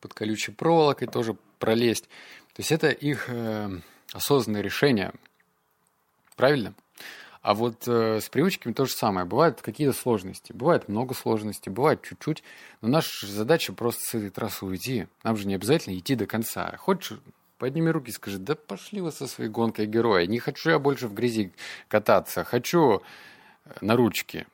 под 0.00 0.14
колючей 0.14 0.50
проволокой 0.50 1.06
тоже 1.06 1.36
пролезть. 1.60 2.08
Есть 2.60 2.72
это 2.72 2.90
их 2.90 3.30
э, 3.30 3.70
осознанное 4.12 4.60
решение, 4.60 5.14
правильно? 6.36 6.74
А 7.40 7.54
вот 7.54 7.88
э, 7.88 8.20
с 8.20 8.28
привычками 8.28 8.74
то 8.74 8.84
же 8.84 8.92
самое. 8.92 9.24
Бывают 9.24 9.62
какие-то 9.62 9.96
сложности, 9.96 10.52
бывает 10.52 10.86
много 10.86 11.14
сложностей, 11.14 11.72
бывает 11.72 12.02
чуть-чуть. 12.02 12.42
Но 12.82 12.88
наша 12.88 13.26
задача 13.26 13.72
просто 13.72 14.02
с 14.02 14.14
этой 14.14 14.28
трассы 14.28 14.66
уйти. 14.66 15.06
Нам 15.22 15.38
же 15.38 15.46
не 15.46 15.54
обязательно 15.54 15.96
идти 15.96 16.14
до 16.16 16.26
конца. 16.26 16.76
Хочешь 16.76 17.18
Подними 17.56 17.90
руки 17.90 18.10
и 18.10 18.12
скажи, 18.12 18.36
да 18.36 18.54
пошли 18.54 19.00
вы 19.00 19.10
со 19.10 19.26
своей 19.26 19.48
гонкой 19.48 19.86
героя. 19.86 20.26
Не 20.26 20.38
хочу 20.38 20.68
я 20.68 20.78
больше 20.78 21.08
в 21.08 21.14
грязи 21.14 21.54
кататься. 21.88 22.44
Хочу 22.44 23.00
э, 23.64 23.70
на 23.80 23.96
ручке. 23.96 24.46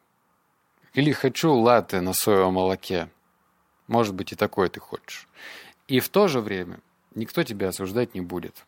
Или 0.94 1.10
хочу 1.10 1.52
латте 1.52 2.00
на 2.00 2.12
соевом 2.12 2.54
молоке. 2.54 3.08
Может 3.88 4.14
быть, 4.14 4.30
и 4.30 4.36
такое 4.36 4.68
ты 4.68 4.78
хочешь. 4.78 5.26
И 5.88 5.98
в 5.98 6.08
то 6.08 6.28
же 6.28 6.40
время 6.40 6.78
никто 7.16 7.42
тебя 7.42 7.68
осуждать 7.68 8.14
не 8.14 8.20
будет. 8.20 8.64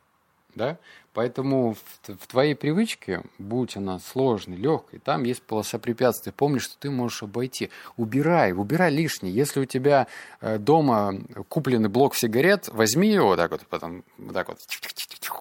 Да? 0.54 0.78
Поэтому 1.12 1.74
в, 1.74 2.16
в 2.16 2.26
твоей 2.26 2.54
привычке, 2.54 3.22
будь 3.38 3.76
она 3.76 3.98
сложной, 3.98 4.56
легкой, 4.56 4.98
там 4.98 5.24
есть 5.24 5.42
полоса 5.42 5.78
препятствий. 5.78 6.32
Помни, 6.32 6.58
что 6.58 6.76
ты 6.78 6.90
можешь 6.90 7.22
обойти. 7.22 7.70
Убирай, 7.96 8.52
убирай 8.52 8.90
лишнее. 8.90 9.32
Если 9.32 9.60
у 9.60 9.64
тебя 9.66 10.08
э, 10.40 10.58
дома 10.58 11.14
купленный 11.48 11.88
блок 11.88 12.16
сигарет, 12.16 12.68
возьми 12.68 13.08
его 13.08 13.36
так 13.36 13.50
вот, 13.52 13.66
потом 13.68 14.04
вот 14.16 14.34
так 14.34 14.48
вот, 14.48 14.58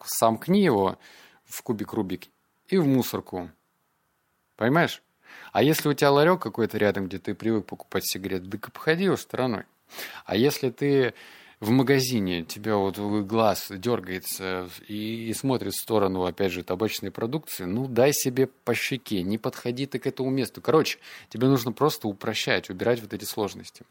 сомкни 0.06 0.64
его 0.64 0.98
в 1.46 1.64
кубик 1.64 1.94
Рубик 1.94 2.28
и 2.68 2.78
в 2.78 2.86
мусорку. 2.86 3.50
Понимаешь? 4.56 5.02
А 5.52 5.64
если 5.64 5.90
у 5.90 5.94
тебя 5.94 6.12
ларек 6.12 6.42
какой-то 6.42 6.78
рядом, 6.78 7.08
где 7.08 7.20
ты 7.20 7.34
привык 7.34 7.66
покупать 7.66 8.06
сигарет, 8.06 8.50
так 8.50 8.68
обходи 8.68 9.06
его 9.06 9.18
стороной. 9.18 9.64
А 10.26 10.36
если 10.36 10.70
ты 10.70 11.14
в 11.60 11.72
магазине 11.72 12.44
тебя 12.44 12.76
вот 12.76 13.00
глаз 13.00 13.68
дергается 13.72 14.70
и, 14.88 15.30
и 15.30 15.34
смотрит 15.34 15.74
в 15.74 15.82
сторону, 15.82 16.26
опять 16.26 16.52
же, 16.52 16.64
табачной 16.64 17.10
продукции, 17.10 17.64
ну, 17.64 17.88
дай 17.88 18.14
себе 18.14 18.48
по 18.48 18.76
щеке, 18.76 19.24
не 19.24 19.38
подходи 19.38 19.88
ты 19.88 19.98
к 19.98 20.06
этому 20.06 20.30
месту. 20.30 20.62
Короче, 20.62 21.00
тебе 21.30 21.48
нужно 21.48 21.72
просто 21.72 22.08
упрощать, 22.08 22.70
убирать 22.70 23.02
вот 23.02 23.14
эти 23.14 23.26
сложности. 23.26 23.86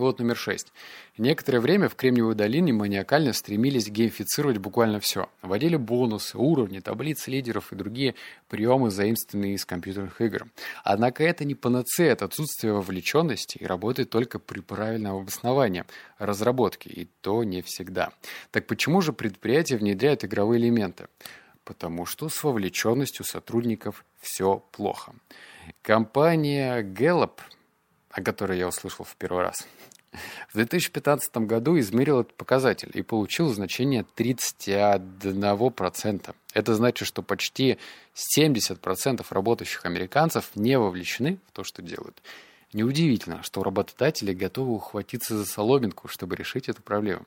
Вот 0.00 0.18
номер 0.18 0.34
шесть. 0.34 0.72
Некоторое 1.18 1.60
время 1.60 1.90
в 1.90 1.94
Кремниевой 1.94 2.34
долине 2.34 2.72
маниакально 2.72 3.34
стремились 3.34 3.90
геймифицировать 3.90 4.56
буквально 4.56 4.98
все. 4.98 5.28
Вводили 5.42 5.76
бонусы, 5.76 6.38
уровни, 6.38 6.80
таблицы 6.80 7.30
лидеров 7.30 7.70
и 7.70 7.76
другие 7.76 8.14
приемы, 8.48 8.90
заимствованные 8.90 9.56
из 9.56 9.66
компьютерных 9.66 10.18
игр. 10.22 10.46
Однако 10.84 11.22
это 11.22 11.44
не 11.44 11.54
панацея 11.54 12.14
от 12.14 12.22
отсутствия 12.22 12.72
вовлеченности 12.72 13.58
и 13.58 13.66
работает 13.66 14.08
только 14.08 14.38
при 14.38 14.60
правильном 14.60 15.16
обосновании 15.16 15.84
разработки, 16.16 16.88
и 16.88 17.06
то 17.20 17.44
не 17.44 17.60
всегда. 17.60 18.10
Так 18.52 18.66
почему 18.66 19.02
же 19.02 19.12
предприятия 19.12 19.76
внедряют 19.76 20.24
игровые 20.24 20.62
элементы? 20.62 21.08
Потому 21.62 22.06
что 22.06 22.30
с 22.30 22.42
вовлеченностью 22.42 23.26
сотрудников 23.26 24.06
все 24.18 24.64
плохо. 24.72 25.12
Компания 25.82 26.82
Gallup– 26.82 27.32
о 28.10 28.22
которой 28.22 28.58
я 28.58 28.68
услышал 28.68 29.04
в 29.04 29.14
первый 29.16 29.44
раз, 29.44 29.66
в 30.48 30.54
2015 30.54 31.36
году 31.38 31.76
измерил 31.78 32.20
этот 32.20 32.34
показатель 32.34 32.90
и 32.94 33.02
получил 33.02 33.48
значение 33.48 34.04
31%. 34.16 36.34
Это 36.52 36.74
значит, 36.74 37.06
что 37.06 37.22
почти 37.22 37.78
70% 38.36 39.24
работающих 39.30 39.86
американцев 39.86 40.50
не 40.54 40.78
вовлечены 40.78 41.38
в 41.48 41.52
то, 41.52 41.64
что 41.64 41.82
делают. 41.82 42.22
Неудивительно, 42.72 43.42
что 43.42 43.62
работодатели 43.62 44.32
готовы 44.32 44.72
ухватиться 44.74 45.36
за 45.36 45.44
соломинку, 45.44 46.08
чтобы 46.08 46.36
решить 46.36 46.68
эту 46.68 46.82
проблему. 46.82 47.26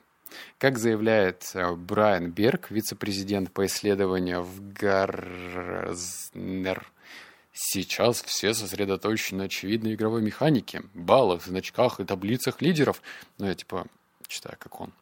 Как 0.58 0.78
заявляет 0.78 1.50
э, 1.54 1.74
Брайан 1.74 2.30
Берг, 2.30 2.70
вице-президент 2.70 3.52
по 3.52 3.66
исследованию 3.66 4.42
в 4.42 4.72
Гарзнер 4.72 6.90
Сейчас 7.56 8.20
все 8.20 8.52
сосредоточены 8.52 9.38
на 9.38 9.44
очевидной 9.44 9.94
игровой 9.94 10.22
механике, 10.22 10.82
баллах, 10.92 11.46
значках 11.46 12.00
и 12.00 12.04
таблицах 12.04 12.60
лидеров. 12.60 13.00
Ну, 13.38 13.46
я 13.46 13.54
типа 13.54 13.86
читаю, 14.26 14.56
как 14.58 14.80
он. 14.80 14.92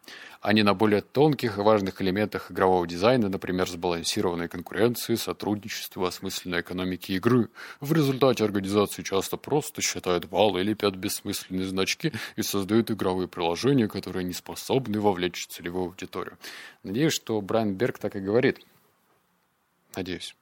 А 0.43 0.53
не 0.53 0.63
на 0.63 0.75
более 0.75 1.01
тонких 1.01 1.57
и 1.57 1.63
важных 1.63 2.03
элементах 2.03 2.51
игрового 2.51 2.87
дизайна, 2.87 3.31
например, 3.31 3.71
сбалансированной 3.71 4.49
конкуренции, 4.49 5.15
сотрудничества, 5.15 6.09
осмысленной 6.09 6.61
экономики 6.61 7.13
игры. 7.13 7.49
В 7.81 7.95
результате 7.95 8.45
организации 8.45 9.03
часто 9.03 9.39
просто 9.39 9.81
считают 9.81 10.27
баллы 10.27 10.61
или 10.61 10.75
пят 10.75 10.95
бессмысленные 10.97 11.65
значки 11.65 12.13
и 12.37 12.43
создают 12.43 12.91
игровые 12.91 13.29
приложения, 13.29 13.89
которые 13.89 14.25
не 14.25 14.35
способны 14.35 15.01
вовлечь 15.01 15.47
целевую 15.47 15.87
аудиторию. 15.87 16.37
Надеюсь, 16.83 17.15
что 17.15 17.41
Брайан 17.41 17.75
Берг 17.75 17.97
так 17.97 18.15
и 18.15 18.21
говорит. 18.21 18.61
Надеюсь. 19.97 20.37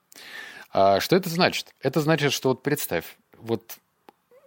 А 0.73 0.99
что 0.99 1.15
это 1.15 1.29
значит? 1.29 1.73
Это 1.81 2.01
значит, 2.01 2.31
что 2.31 2.49
вот 2.49 2.63
представь, 2.63 3.17
вот, 3.37 3.77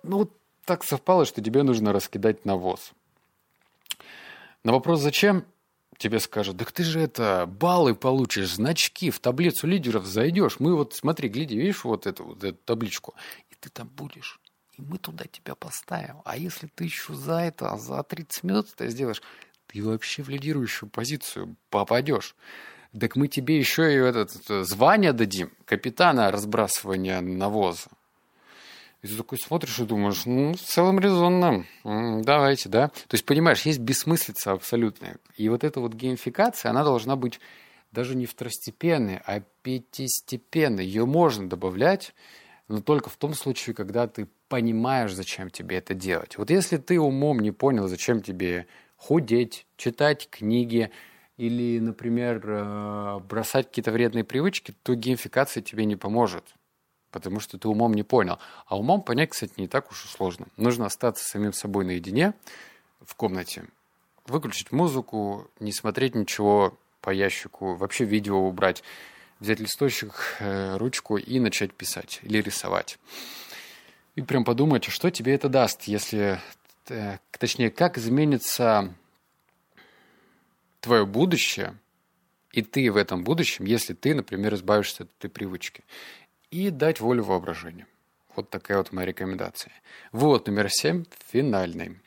ну, 0.02 0.18
вот 0.18 0.32
так 0.64 0.84
совпало, 0.84 1.26
что 1.26 1.42
тебе 1.42 1.62
нужно 1.62 1.92
раскидать 1.92 2.44
навоз. 2.44 2.92
На 4.62 4.72
вопрос 4.72 5.00
«Зачем?» 5.00 5.44
тебе 5.98 6.20
скажут, 6.20 6.58
так 6.58 6.72
ты 6.72 6.82
же 6.82 7.00
это, 7.00 7.46
баллы 7.46 7.94
получишь, 7.94 8.54
значки, 8.54 9.10
в 9.10 9.20
таблицу 9.20 9.66
лидеров 9.66 10.06
зайдешь. 10.06 10.58
Мы 10.58 10.74
вот, 10.74 10.94
смотри, 10.94 11.28
гляди, 11.28 11.56
видишь 11.56 11.84
вот 11.84 12.06
эту, 12.06 12.24
вот 12.24 12.42
эту 12.42 12.58
табличку, 12.64 13.14
и 13.50 13.54
ты 13.54 13.70
там 13.70 13.88
будешь. 13.88 14.40
И 14.76 14.82
мы 14.82 14.98
туда 14.98 15.24
тебя 15.26 15.54
поставим. 15.54 16.20
А 16.24 16.37
если 16.37 16.66
ты 16.66 16.84
еще 16.84 17.14
за 17.14 17.40
это, 17.40 17.76
за 17.76 18.02
30 18.02 18.42
минут 18.42 18.68
это 18.74 18.88
сделаешь, 18.88 19.22
ты 19.68 19.84
вообще 19.84 20.22
в 20.22 20.28
лидирующую 20.28 20.88
позицию 20.88 21.56
попадешь. 21.70 22.34
Так 22.98 23.16
мы 23.16 23.28
тебе 23.28 23.59
еще 23.59 23.92
и 23.92 23.96
этот, 23.96 24.37
это, 24.37 24.64
звание 24.64 25.12
дадим, 25.12 25.50
капитана 25.64 26.30
разбрасывания 26.30 27.20
навоза. 27.20 27.88
И 29.02 29.09
ты 29.09 29.16
такой 29.16 29.38
смотришь 29.38 29.78
и 29.80 29.85
думаешь, 29.85 30.24
ну, 30.24 30.54
в 30.54 30.61
целом 30.61 30.98
резонно, 30.98 31.66
давайте, 31.85 32.68
да. 32.68 32.88
То 32.88 33.14
есть, 33.14 33.26
понимаешь, 33.26 33.62
есть 33.62 33.80
бессмыслица 33.80 34.52
абсолютная. 34.52 35.18
И 35.37 35.48
вот 35.48 35.62
эта 35.62 35.80
вот 35.80 35.92
геймификация, 35.92 36.70
она 36.70 36.85
должна 36.85 37.16
быть 37.16 37.38
даже 37.92 38.16
не 38.16 38.26
второстепенной, 38.26 39.20
а 39.26 39.42
пятистепенной. 39.62 40.87
Ее 40.87 41.04
можно 41.04 41.48
добавлять, 41.48 42.14
но 42.68 42.80
только 42.80 43.11
в 43.11 43.16
том 43.16 43.35
случае, 43.35 43.74
когда 43.74 44.07
ты 44.07 44.26
понимаешь, 44.48 45.12
зачем 45.12 45.50
тебе 45.50 45.78
это 45.78 45.94
делать. 45.94 46.38
Вот 46.38 46.50
если 46.50 46.76
ты 46.76 46.98
умом 46.98 47.40
не 47.40 47.50
понял, 47.50 47.88
зачем 47.88 48.22
тебе 48.22 48.66
худеть, 48.96 49.66
читать 49.76 50.28
книги, 50.30 50.90
или, 51.37 51.79
например, 51.81 52.42
э, 52.44 53.18
бросать 53.29 53.68
какие-то 53.68 53.90
вредные 53.92 54.25
привычки, 54.25 54.75
то 54.83 54.94
геймификация 54.94 55.62
тебе 55.62 55.85
не 55.85 55.97
поможет, 55.97 56.44
потому 57.11 57.40
что 57.40 57.59
ты 57.59 57.68
умом 57.68 57.94
не 57.94 58.03
понял. 58.03 58.38
А 58.66 58.79
умом 58.79 59.03
понять, 59.03 59.31
кстати, 59.31 59.53
не 59.57 59.68
так 59.68 59.90
уж 59.90 60.05
и 60.05 60.09
сложно. 60.09 60.47
Нужно 60.57 60.87
остаться 60.87 61.25
самим 61.25 61.53
собой 61.53 61.85
наедине 61.85 62.35
в 63.01 63.14
комнате, 63.16 63.64
выключить 64.27 64.73
музыку, 64.73 65.51
не 65.61 65.73
смотреть 65.73 66.14
ничего 66.14 66.79
по 67.01 67.11
ящику, 67.11 67.75
вообще 67.75 68.05
видео 68.05 68.38
убрать, 68.38 68.83
взять 69.40 69.61
листочек, 69.61 70.37
э, 70.38 70.77
ручку 70.77 71.16
и 71.16 71.40
начать 71.40 71.75
писать 71.75 72.20
или 72.23 72.40
рисовать. 72.40 72.99
И 74.14 74.23
прям 74.23 74.44
подумать, 74.44 74.85
что 74.85 75.11
тебе 75.11 75.35
это 75.35 75.49
даст, 75.49 75.83
если, 75.83 76.40
э, 76.88 77.18
точнее, 77.33 77.70
как 77.70 77.99
изменится 77.99 78.94
твое 80.85 81.07
будущее, 81.07 81.79
и 82.53 82.62
ты 82.62 82.90
в 82.92 82.97
этом 82.97 83.25
будущем, 83.25 83.64
если 83.64 83.94
ты, 83.94 84.14
например, 84.14 84.55
избавишься 84.55 85.05
от 85.05 85.11
этой 85.18 85.31
привычки, 85.31 85.83
и 86.51 86.70
дать 86.70 87.01
волю 87.01 87.25
воображению. 87.25 87.87
Вот 88.37 88.51
такая 88.51 88.79
вот 88.79 88.92
моя 88.92 89.07
рекомендация. 89.07 89.73
Вот 90.12 90.47
номер 90.47 90.68
семь, 90.68 91.05
финальный. 91.33 92.01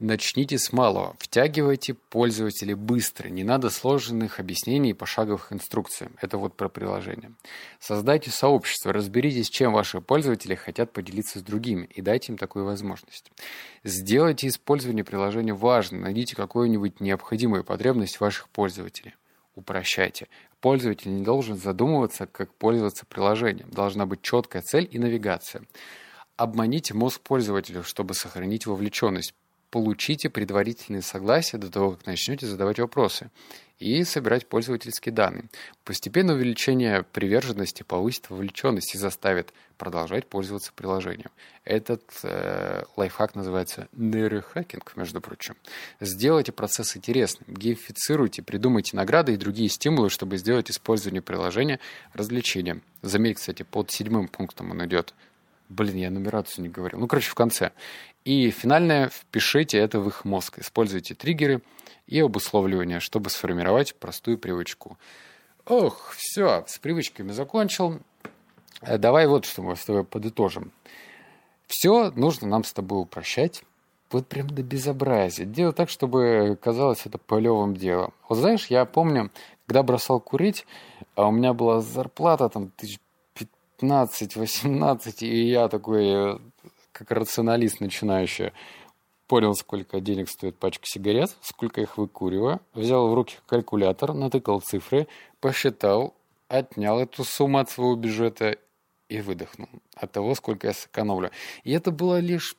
Начните 0.00 0.58
с 0.58 0.72
малого. 0.72 1.16
Втягивайте 1.18 1.94
пользователей 1.94 2.74
быстро. 2.74 3.28
Не 3.28 3.42
надо 3.42 3.68
сложных 3.68 4.38
объяснений 4.38 4.90
и 4.90 4.94
пошаговых 4.94 5.52
инструкций. 5.52 6.06
Это 6.20 6.38
вот 6.38 6.56
про 6.56 6.68
приложение. 6.68 7.32
Создайте 7.80 8.30
сообщество. 8.30 8.92
Разберитесь, 8.92 9.50
чем 9.50 9.72
ваши 9.72 10.00
пользователи 10.00 10.54
хотят 10.54 10.92
поделиться 10.92 11.40
с 11.40 11.42
другими. 11.42 11.86
И 11.86 12.00
дайте 12.00 12.30
им 12.30 12.38
такую 12.38 12.64
возможность. 12.64 13.32
Сделайте 13.82 14.46
использование 14.46 15.02
приложения 15.02 15.52
важным. 15.52 16.02
Найдите 16.02 16.36
какую-нибудь 16.36 17.00
необходимую 17.00 17.64
потребность 17.64 18.20
ваших 18.20 18.48
пользователей. 18.50 19.16
Упрощайте. 19.56 20.28
Пользователь 20.60 21.12
не 21.12 21.24
должен 21.24 21.56
задумываться, 21.56 22.26
как 22.26 22.54
пользоваться 22.54 23.04
приложением. 23.04 23.68
Должна 23.72 24.06
быть 24.06 24.22
четкая 24.22 24.62
цель 24.62 24.88
и 24.88 25.00
навигация. 25.00 25.62
Обманите 26.36 26.94
мозг 26.94 27.20
пользователя, 27.20 27.82
чтобы 27.82 28.14
сохранить 28.14 28.66
вовлеченность 28.66 29.34
получите 29.70 30.30
предварительные 30.30 31.02
согласия 31.02 31.58
до 31.58 31.70
того, 31.70 31.92
как 31.92 32.06
начнете 32.06 32.46
задавать 32.46 32.78
вопросы 32.78 33.30
и 33.78 34.02
собирать 34.02 34.46
пользовательские 34.46 35.12
данные. 35.12 35.44
Постепенное 35.84 36.34
увеличение 36.34 37.04
приверженности 37.04 37.84
повысит 37.84 38.28
вовлеченность 38.28 38.94
и 38.94 38.98
заставит 38.98 39.52
продолжать 39.76 40.26
пользоваться 40.26 40.72
приложением. 40.74 41.30
Этот 41.64 42.02
э, 42.24 42.82
лайфхак 42.96 43.36
называется 43.36 43.88
нейрохакинг, 43.92 44.96
между 44.96 45.20
прочим. 45.20 45.54
Сделайте 46.00 46.50
процесс 46.50 46.96
интересным, 46.96 47.54
геймифицируйте, 47.54 48.42
придумайте 48.42 48.96
награды 48.96 49.34
и 49.34 49.36
другие 49.36 49.68
стимулы, 49.68 50.10
чтобы 50.10 50.38
сделать 50.38 50.70
использование 50.70 51.22
приложения 51.22 51.78
развлечением. 52.14 52.82
Заметь, 53.02 53.36
кстати, 53.36 53.62
под 53.62 53.90
седьмым 53.92 54.26
пунктом 54.26 54.72
он 54.72 54.84
идет. 54.84 55.14
Блин, 55.68 55.96
я 55.96 56.10
нумерацию 56.10 56.62
не 56.62 56.70
говорил. 56.70 56.98
Ну, 56.98 57.06
короче, 57.06 57.30
в 57.30 57.34
конце. 57.34 57.72
И 58.24 58.50
финальное, 58.50 59.08
впишите 59.08 59.78
это 59.78 60.00
в 60.00 60.08
их 60.08 60.24
мозг. 60.24 60.58
Используйте 60.58 61.14
триггеры 61.14 61.62
и 62.06 62.20
обусловливание, 62.20 63.00
чтобы 63.00 63.30
сформировать 63.30 63.94
простую 63.94 64.38
привычку. 64.38 64.98
Ох, 65.66 66.14
все, 66.16 66.64
с 66.66 66.78
привычками 66.78 67.32
закончил. 67.32 68.00
Э, 68.80 68.96
давай 68.96 69.26
вот 69.26 69.44
что 69.44 69.62
мы 69.62 69.76
с 69.76 69.84
тобой 69.84 70.04
подытожим. 70.04 70.72
Все 71.66 72.10
нужно 72.12 72.48
нам 72.48 72.64
с 72.64 72.72
тобой 72.72 73.02
упрощать. 73.02 73.62
Вот 74.10 74.26
прям 74.26 74.48
до 74.48 74.62
безобразия. 74.62 75.44
Делать 75.44 75.76
так, 75.76 75.90
чтобы 75.90 76.58
казалось 76.62 77.04
это 77.04 77.18
полевым 77.18 77.76
делом. 77.76 78.14
Вот 78.26 78.36
знаешь, 78.36 78.68
я 78.68 78.86
помню, 78.86 79.30
когда 79.66 79.82
бросал 79.82 80.18
курить, 80.18 80.66
а 81.14 81.28
у 81.28 81.30
меня 81.30 81.52
была 81.52 81.82
зарплата 81.82 82.48
там 82.48 82.70
тысяч 82.70 82.98
15-18, 83.80 85.18
и 85.20 85.50
я 85.50 85.68
такой 85.68 86.06
э, 86.06 86.38
как 86.92 87.10
рационалист 87.10 87.80
начинающий, 87.80 88.52
понял, 89.28 89.54
сколько 89.54 90.00
денег 90.00 90.28
стоит 90.28 90.56
пачка 90.56 90.84
сигарет, 90.86 91.36
сколько 91.42 91.80
их 91.80 91.98
выкуриваю, 91.98 92.60
взял 92.74 93.08
в 93.08 93.14
руки 93.14 93.36
калькулятор, 93.46 94.14
натыкал 94.14 94.60
цифры, 94.60 95.06
посчитал, 95.40 96.14
отнял 96.48 96.98
эту 96.98 97.24
сумму 97.24 97.58
от 97.58 97.70
своего 97.70 97.94
бюджета 97.94 98.56
и 99.08 99.20
выдохнул 99.20 99.68
от 99.94 100.10
того, 100.12 100.34
сколько 100.34 100.66
я 100.66 100.72
сэкономлю. 100.72 101.30
И 101.62 101.72
это 101.72 101.90
было 101.90 102.18
лишь 102.18 102.56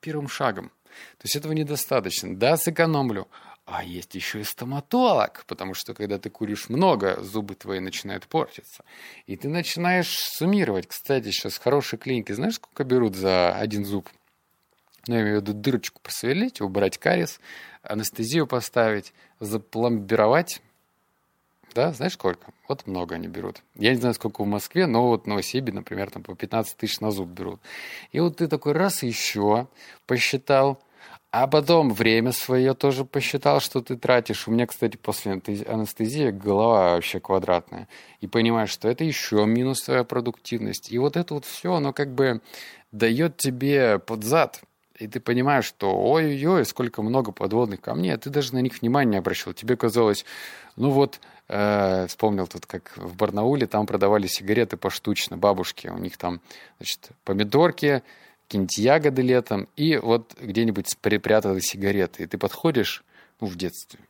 первым 0.00 0.28
шагом. 0.28 0.70
То 1.18 1.24
есть 1.24 1.36
этого 1.36 1.52
недостаточно. 1.52 2.36
Да, 2.36 2.56
сэкономлю, 2.56 3.26
а 3.66 3.82
есть 3.82 4.14
еще 4.14 4.40
и 4.40 4.44
стоматолог, 4.44 5.44
потому 5.48 5.74
что 5.74 5.92
когда 5.92 6.18
ты 6.18 6.30
куришь 6.30 6.68
много, 6.68 7.20
зубы 7.20 7.56
твои 7.56 7.80
начинают 7.80 8.28
портиться. 8.28 8.84
И 9.26 9.36
ты 9.36 9.48
начинаешь 9.48 10.16
суммировать. 10.16 10.86
Кстати, 10.86 11.32
сейчас 11.32 11.58
хорошие 11.58 11.98
клиники, 11.98 12.30
знаешь, 12.30 12.54
сколько 12.54 12.84
берут 12.84 13.16
за 13.16 13.54
один 13.56 13.84
зуб? 13.84 14.08
Ну, 15.08 15.16
я 15.16 15.22
имею 15.22 15.40
в 15.40 15.42
виду 15.42 15.52
дырочку 15.52 16.00
просверлить, 16.00 16.60
убрать 16.60 16.96
кариес, 16.98 17.40
анестезию 17.82 18.46
поставить, 18.46 19.12
запломбировать. 19.40 20.62
Да, 21.74 21.92
знаешь 21.92 22.14
сколько? 22.14 22.52
Вот 22.68 22.86
много 22.86 23.16
они 23.16 23.26
берут. 23.26 23.62
Я 23.74 23.90
не 23.90 23.96
знаю, 23.96 24.14
сколько 24.14 24.42
в 24.42 24.46
Москве, 24.46 24.86
но 24.86 25.08
вот 25.08 25.24
в 25.24 25.26
Новосибе, 25.26 25.72
например, 25.72 26.10
там 26.10 26.22
по 26.22 26.36
15 26.36 26.76
тысяч 26.76 27.00
на 27.00 27.10
зуб 27.10 27.28
берут. 27.28 27.60
И 28.12 28.20
вот 28.20 28.36
ты 28.36 28.46
такой 28.46 28.72
раз 28.72 29.02
еще 29.02 29.66
посчитал, 30.06 30.80
а 31.38 31.46
потом 31.48 31.92
время 31.92 32.32
свое 32.32 32.72
тоже 32.72 33.04
посчитал, 33.04 33.60
что 33.60 33.82
ты 33.82 33.98
тратишь. 33.98 34.48
У 34.48 34.50
меня, 34.50 34.66
кстати, 34.66 34.96
после 34.96 35.32
анестезии 35.32 36.30
голова 36.30 36.94
вообще 36.94 37.20
квадратная. 37.20 37.88
И 38.22 38.26
понимаешь, 38.26 38.70
что 38.70 38.88
это 38.88 39.04
еще 39.04 39.44
минус 39.44 39.82
твоя 39.82 40.02
продуктивность. 40.02 40.90
И 40.90 40.96
вот 40.96 41.14
это 41.14 41.34
вот 41.34 41.44
все, 41.44 41.74
оно 41.74 41.92
как 41.92 42.14
бы 42.14 42.40
дает 42.90 43.36
тебе 43.36 43.98
под 43.98 44.24
зад. 44.24 44.62
И 44.98 45.08
ты 45.08 45.20
понимаешь, 45.20 45.66
что 45.66 45.94
ой-ой-ой, 45.94 46.64
сколько 46.64 47.02
много 47.02 47.32
подводных 47.32 47.82
камней, 47.82 48.14
а 48.14 48.16
ты 48.16 48.30
даже 48.30 48.54
на 48.54 48.62
них 48.62 48.80
внимания 48.80 49.10
не 49.10 49.18
обращал. 49.18 49.52
Тебе 49.52 49.76
казалось, 49.76 50.24
ну 50.76 50.88
вот, 50.88 51.20
э, 51.48 52.06
вспомнил 52.06 52.46
тут, 52.46 52.64
как 52.64 52.96
в 52.96 53.14
Барнауле 53.14 53.66
там 53.66 53.84
продавали 53.84 54.26
сигареты 54.26 54.78
поштучно, 54.78 55.36
бабушки. 55.36 55.88
У 55.88 55.98
них 55.98 56.16
там, 56.16 56.40
значит, 56.78 57.10
помидорки, 57.24 58.02
какие-нибудь 58.46 58.78
ягоды 58.78 59.22
летом, 59.22 59.68
и 59.76 59.96
вот 59.96 60.36
где-нибудь 60.40 60.96
припрятаны 60.98 61.60
сигареты. 61.60 62.22
И 62.22 62.26
ты 62.26 62.38
подходишь, 62.38 63.04
ну, 63.40 63.48
в 63.48 63.56
детстве, 63.56 64.00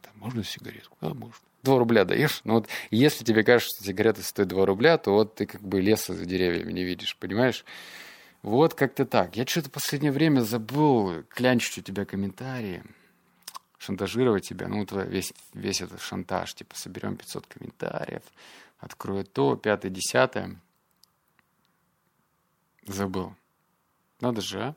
там, 0.00 0.12
можно 0.16 0.44
сигаретку? 0.44 0.96
Да, 1.00 1.14
можно. 1.14 1.34
Два 1.62 1.78
рубля 1.78 2.04
даешь. 2.04 2.40
Ну 2.42 2.54
вот 2.54 2.68
если 2.90 3.24
тебе 3.24 3.44
кажется, 3.44 3.76
что 3.76 3.84
сигареты 3.84 4.22
стоят 4.22 4.48
2 4.48 4.66
рубля, 4.66 4.98
то 4.98 5.12
вот 5.12 5.36
ты 5.36 5.46
как 5.46 5.60
бы 5.62 5.80
леса 5.80 6.12
за 6.12 6.24
деревьями 6.24 6.72
не 6.72 6.82
видишь, 6.82 7.16
понимаешь? 7.16 7.64
Вот 8.42 8.74
как-то 8.74 9.04
так. 9.06 9.36
Я 9.36 9.46
что-то 9.46 9.68
в 9.68 9.72
последнее 9.72 10.10
время 10.10 10.40
забыл 10.40 11.22
клянчить 11.28 11.78
у 11.78 11.82
тебя 11.82 12.04
комментарии, 12.04 12.82
шантажировать 13.78 14.48
тебя. 14.48 14.66
Ну, 14.66 14.80
вот 14.80 14.90
весь, 15.06 15.32
весь 15.54 15.80
этот 15.80 16.00
шантаж, 16.00 16.52
типа, 16.52 16.74
соберем 16.74 17.16
500 17.16 17.46
комментариев, 17.46 18.22
открою 18.78 19.24
то, 19.24 19.54
пятое, 19.54 19.92
десятое. 19.92 20.56
Забыл. 22.84 23.36
Надо 24.22 24.40
же, 24.40 24.62
а? 24.62 24.74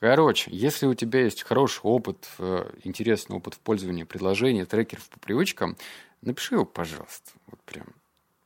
Короче, 0.00 0.50
если 0.50 0.86
у 0.86 0.94
тебя 0.94 1.20
есть 1.20 1.42
хороший 1.42 1.82
опыт, 1.82 2.26
э, 2.38 2.70
интересный 2.84 3.36
опыт 3.36 3.54
в 3.54 3.58
пользовании 3.58 4.04
приложения, 4.04 4.64
трекеров 4.64 5.06
по 5.10 5.18
привычкам, 5.18 5.76
напиши 6.22 6.54
его, 6.54 6.64
пожалуйста, 6.64 7.32
вот 7.48 7.60
прям 7.62 7.86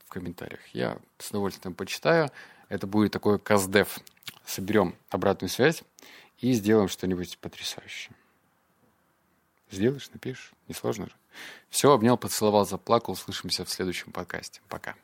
в 0.05 0.09
комментариях. 0.09 0.59
Я 0.73 0.97
с 1.17 1.29
удовольствием 1.29 1.73
почитаю. 1.73 2.29
Это 2.67 2.87
будет 2.87 3.13
такой 3.13 3.39
каздев. 3.39 3.99
Соберем 4.45 4.95
обратную 5.09 5.49
связь 5.49 5.83
и 6.39 6.51
сделаем 6.51 6.89
что-нибудь 6.89 7.37
потрясающее. 7.37 8.13
Сделаешь, 9.71 10.09
напишешь. 10.11 10.51
Несложно 10.67 11.05
же. 11.05 11.13
Все, 11.69 11.89
обнял, 11.89 12.17
поцеловал, 12.17 12.65
заплакал. 12.65 13.13
Услышимся 13.13 13.63
в 13.63 13.69
следующем 13.69 14.11
подкасте. 14.11 14.59
Пока. 14.67 14.95